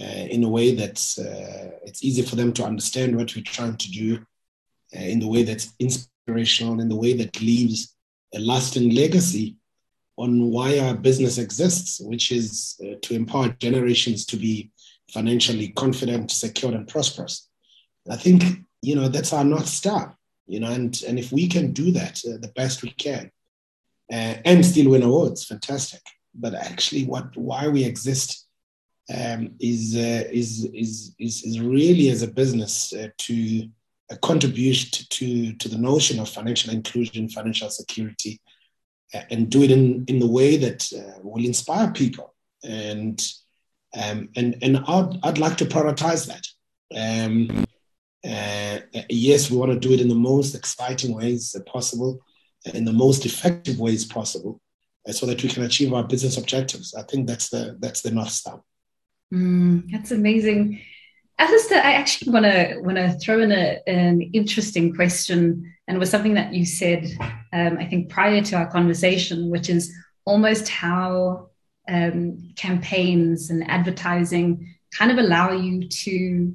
[0.00, 3.76] Uh, in a way that's uh, it's easy for them to understand what we're trying
[3.76, 4.16] to do,
[4.96, 5.72] uh, in the way that's
[6.28, 7.94] inspirational, in the way that leaves
[8.34, 9.56] a lasting legacy
[10.16, 14.70] on why our business exists, which is uh, to empower generations to be
[15.12, 17.48] financially confident, secure, and prosperous.
[18.10, 18.42] I think
[18.82, 20.16] you know that's our north star.
[20.46, 23.30] You know, and and if we can do that uh, the best we can,
[24.12, 26.02] uh, and still win awards, fantastic.
[26.34, 28.46] But actually, what why we exist
[29.14, 33.68] um, is, uh, is is is is really as a business uh, to
[34.16, 38.40] contribute to, to the notion of financial inclusion, financial security,
[39.30, 42.34] and do it in, in the way that uh, will inspire people.
[42.64, 43.20] And
[43.96, 46.46] um, and and I'd, I'd like to prioritize that.
[46.94, 47.64] Um,
[48.24, 52.20] uh, yes, we want to do it in the most exciting ways possible,
[52.74, 54.60] in the most effective ways possible,
[55.08, 56.94] uh, so that we can achieve our business objectives.
[56.94, 58.60] I think that's the that's the north star.
[59.32, 60.80] Mm, that's amazing.
[61.38, 66.10] Alistair, I actually want to want to throw in a, an interesting question, and was
[66.10, 67.06] something that you said,
[67.52, 71.50] um, I think, prior to our conversation, which is almost how
[71.88, 76.54] um, campaigns and advertising kind of allow you to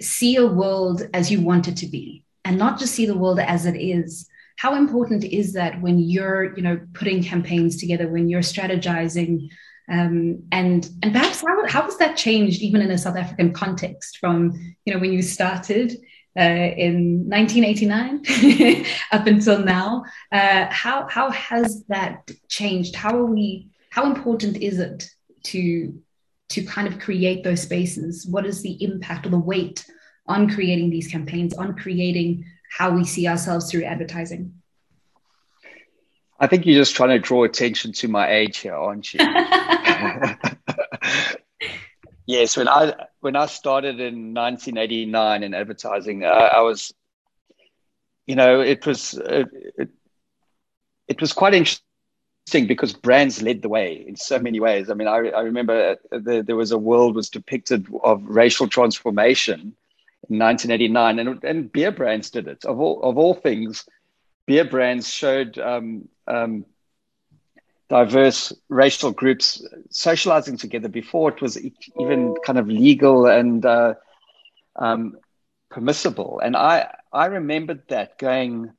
[0.00, 2.24] see a world as you want it to be.
[2.44, 6.56] and not just see the world as it is how important is that when you're
[6.56, 9.48] you know putting campaigns together when you're strategizing
[9.90, 14.18] um, and and perhaps how, how has that changed even in a south african context
[14.18, 14.52] from
[14.84, 15.92] you know when you started
[16.38, 20.04] uh, in 1989 up until now?
[20.32, 22.96] Uh, how how has that changed?
[22.96, 25.08] How are we how important is it
[25.44, 26.00] to
[26.50, 28.26] to kind of create those spaces?
[28.26, 29.84] What is the impact or the weight
[30.26, 32.44] on creating these campaigns on creating
[32.76, 34.52] how we see ourselves through advertising.
[36.38, 39.20] I think you're just trying to draw attention to my age here, aren't you?
[42.26, 46.92] yes, when I when I started in 1989 in advertising, uh, I was,
[48.26, 49.88] you know, it was it, it,
[51.06, 54.90] it was quite interesting because brands led the way in so many ways.
[54.90, 59.76] I mean, I, I remember the, there was a world was depicted of racial transformation
[60.28, 62.64] in 1989, and, and beer brands did it.
[62.64, 63.86] Of all of all things,
[64.46, 66.64] beer brands showed um, um,
[67.88, 71.58] diverse racial groups socializing together before it was
[71.98, 73.94] even kind of legal and uh,
[74.76, 75.16] um,
[75.70, 76.40] permissible.
[76.42, 78.72] And I I remembered that going,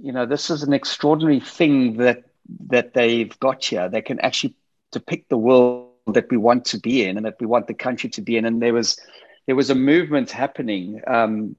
[0.00, 2.24] you know, this is an extraordinary thing that
[2.68, 3.88] that they've got here.
[3.88, 4.54] They can actually
[4.92, 8.10] depict the world that we want to be in and that we want the country
[8.10, 8.44] to be in.
[8.44, 9.00] And there was
[9.46, 11.56] there was a movement happening um,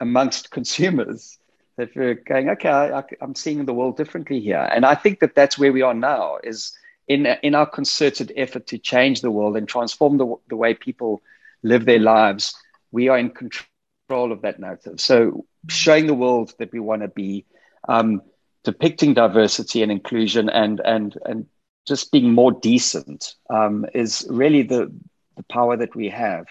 [0.00, 1.38] amongst consumers
[1.76, 5.34] that we're going, okay, I, am seeing the world differently here, and I think that
[5.34, 6.38] that's where we are now.
[6.42, 6.72] Is
[7.08, 11.22] in in our concerted effort to change the world and transform the the way people
[11.62, 12.54] live their lives,
[12.92, 15.00] we are in control of that narrative.
[15.00, 17.46] So showing the world that we want to be,
[17.88, 18.22] um,
[18.62, 21.46] depicting diversity and inclusion, and and and
[21.86, 24.92] just being more decent um, is really the
[25.36, 26.46] the power that we have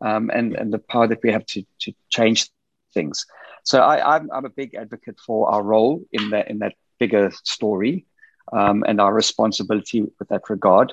[0.00, 2.48] um, and and the power that we have to to change
[2.94, 3.26] things.
[3.64, 7.32] So I, I'm I'm a big advocate for our role in that in that bigger
[7.44, 8.06] story,
[8.52, 10.92] um, and our responsibility with that regard.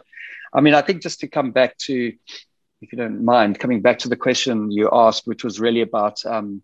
[0.54, 2.14] I mean, I think just to come back to,
[2.82, 6.26] if you don't mind, coming back to the question you asked, which was really about
[6.26, 6.62] um,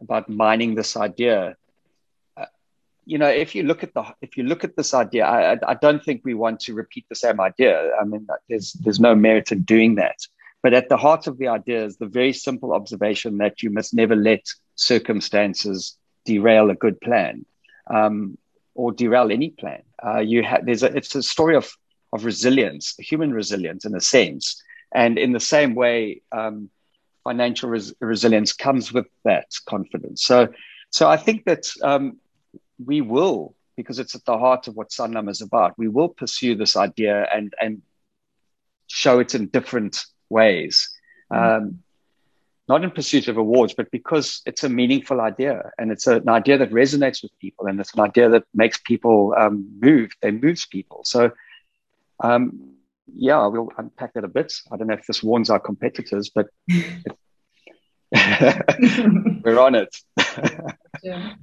[0.00, 1.56] about mining this idea.
[2.36, 2.46] Uh,
[3.04, 5.74] you know, if you look at the if you look at this idea, I, I
[5.74, 7.92] don't think we want to repeat the same idea.
[8.00, 10.18] I mean, there's there's no merit in doing that.
[10.62, 13.94] But at the heart of the idea is the very simple observation that you must
[13.94, 14.44] never let
[14.74, 17.44] circumstances derail a good plan
[17.88, 18.36] um,
[18.74, 19.82] or derail any plan.
[20.04, 21.70] Uh, you have there's a, it's a story of
[22.12, 26.70] of resilience, human resilience in a sense, and in the same way, um,
[27.24, 30.24] financial res- resilience comes with that confidence.
[30.24, 30.48] So,
[30.90, 32.16] so I think that um,
[32.82, 36.54] we will, because it's at the heart of what Sanlam is about, we will pursue
[36.54, 37.82] this idea and and
[38.86, 40.90] show it in different ways.
[41.32, 41.66] Mm-hmm.
[41.66, 41.82] Um,
[42.68, 46.58] not in pursuit of awards, but because it's a meaningful idea and it's an idea
[46.58, 50.10] that resonates with people and it's an idea that makes people um, move.
[50.20, 51.00] They moves people.
[51.04, 51.32] So,
[52.22, 52.74] um,
[53.14, 54.52] yeah, we'll unpack that a bit.
[54.70, 56.48] I don't know if this warns our competitors, but
[58.12, 59.96] we're on it.
[61.02, 61.34] yeah.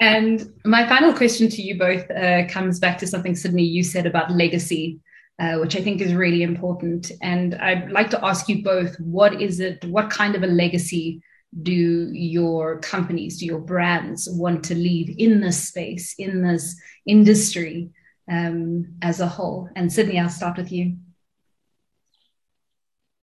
[0.00, 4.04] And my final question to you both uh, comes back to something, Sydney, you said
[4.04, 4.98] about legacy
[5.38, 7.12] uh, which I think is really important.
[7.22, 11.22] And I'd like to ask you both what is it, what kind of a legacy
[11.62, 17.90] do your companies, do your brands want to leave in this space, in this industry
[18.30, 19.68] um, as a whole?
[19.76, 20.96] And Sydney, I'll start with you.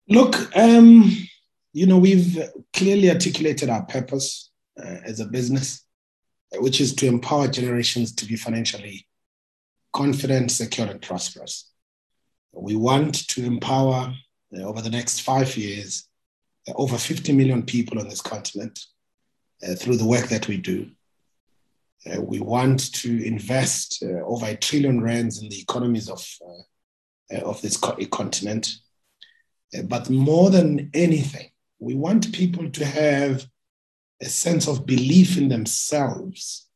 [0.09, 1.09] Look, um,
[1.72, 2.38] you know, we've
[2.74, 5.86] clearly articulated our purpose uh, as a business,
[6.55, 9.07] which is to empower generations to be financially
[9.93, 11.71] confident, secure, and prosperous.
[12.54, 14.14] We want to empower
[14.56, 16.08] uh, over the next five years
[16.68, 18.80] uh, over 50 million people on this continent
[19.68, 20.89] uh, through the work that we do.
[22.06, 26.26] Uh, we want to invest uh, over a trillion rands in the economies of,
[27.34, 28.76] uh, of this co- continent.
[29.86, 31.49] but more than anything,
[31.80, 33.47] we want people to have
[34.22, 36.68] a sense of belief in themselves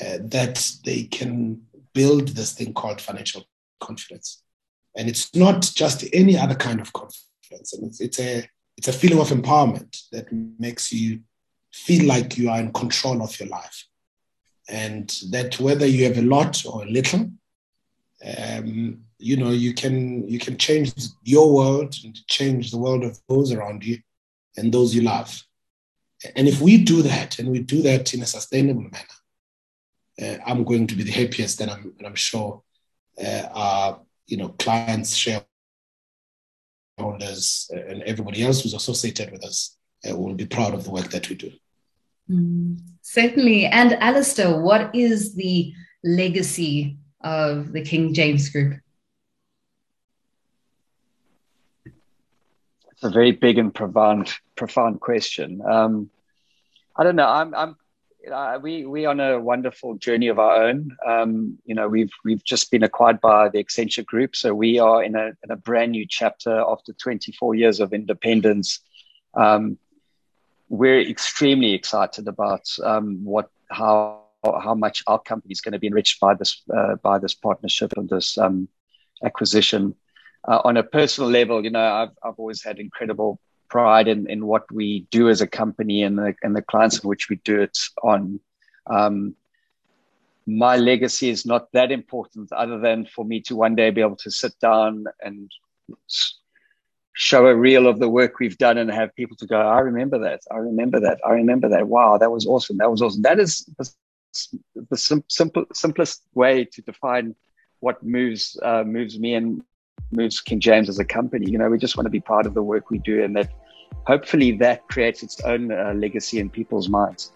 [0.00, 1.60] that they can
[1.94, 3.44] build this thing called financial
[3.80, 4.43] confidence.
[4.96, 7.72] And it's not just any other kind of confidence.
[7.72, 10.26] And it's, it's, a, it's a feeling of empowerment that
[10.58, 11.20] makes you
[11.72, 13.86] feel like you are in control of your life.
[14.68, 17.30] And that whether you have a lot or a little,
[18.24, 20.92] um, you know, you can you can change
[21.22, 23.98] your world and change the world of those around you
[24.56, 25.42] and those you love.
[26.36, 29.18] And if we do that, and we do that in a sustainable manner,
[30.22, 32.62] uh, I'm going to be the happiest, and I'm, and I'm sure
[33.22, 35.14] uh, our you know, clients,
[36.98, 39.76] shareholders, uh, and everybody else who's associated with us
[40.08, 41.52] uh, will be proud of the work that we do.
[42.30, 43.66] Mm, certainly.
[43.66, 45.72] And Alistair, what is the
[46.02, 48.80] legacy of the King James Group?
[52.92, 55.60] It's a very big and profound, profound question.
[55.68, 56.10] Um,
[56.96, 57.28] I don't know.
[57.28, 57.76] I'm, I'm
[58.32, 60.96] uh, we we on a wonderful journey of our own.
[61.06, 65.02] Um, you know, we've we've just been acquired by the Accenture Group, so we are
[65.02, 68.80] in a in a brand new chapter after 24 years of independence.
[69.34, 69.78] Um,
[70.68, 75.86] we're extremely excited about um, what how how much our company is going to be
[75.86, 78.68] enriched by this uh, by this partnership and this um,
[79.22, 79.94] acquisition.
[80.46, 83.40] Uh, on a personal level, you know, I've I've always had incredible
[83.74, 87.08] pride in, in what we do as a company and the and the clients in
[87.08, 88.38] which we do it on.
[88.86, 89.34] Um,
[90.46, 94.20] my legacy is not that important, other than for me to one day be able
[94.26, 95.50] to sit down and
[97.14, 100.18] show a reel of the work we've done and have people to go, I remember
[100.18, 100.40] that.
[100.56, 101.18] I remember that.
[101.26, 101.88] I remember that.
[101.88, 102.76] Wow, that was awesome.
[102.76, 103.22] That was awesome.
[103.22, 103.84] That is the,
[104.90, 107.34] the sim- simple, simplest way to define
[107.80, 109.62] what moves uh, moves me and
[110.12, 111.50] moves King James as a company.
[111.50, 113.50] You know, we just want to be part of the work we do, and that
[114.06, 117.32] hopefully that creates its own uh, legacy in people's minds.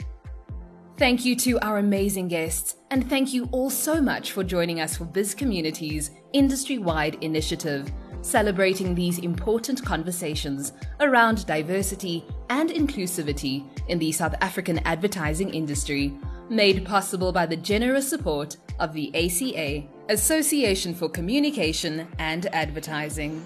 [0.96, 4.96] Thank you to our amazing guests, and thank you all so much for joining us
[4.96, 7.92] for Bizcommunity's industry wide initiative
[8.22, 16.12] celebrating these important conversations around diversity and inclusivity in the South African advertising industry,
[16.48, 23.44] made possible by the generous support of the ACA, Association for Communication and Advertising.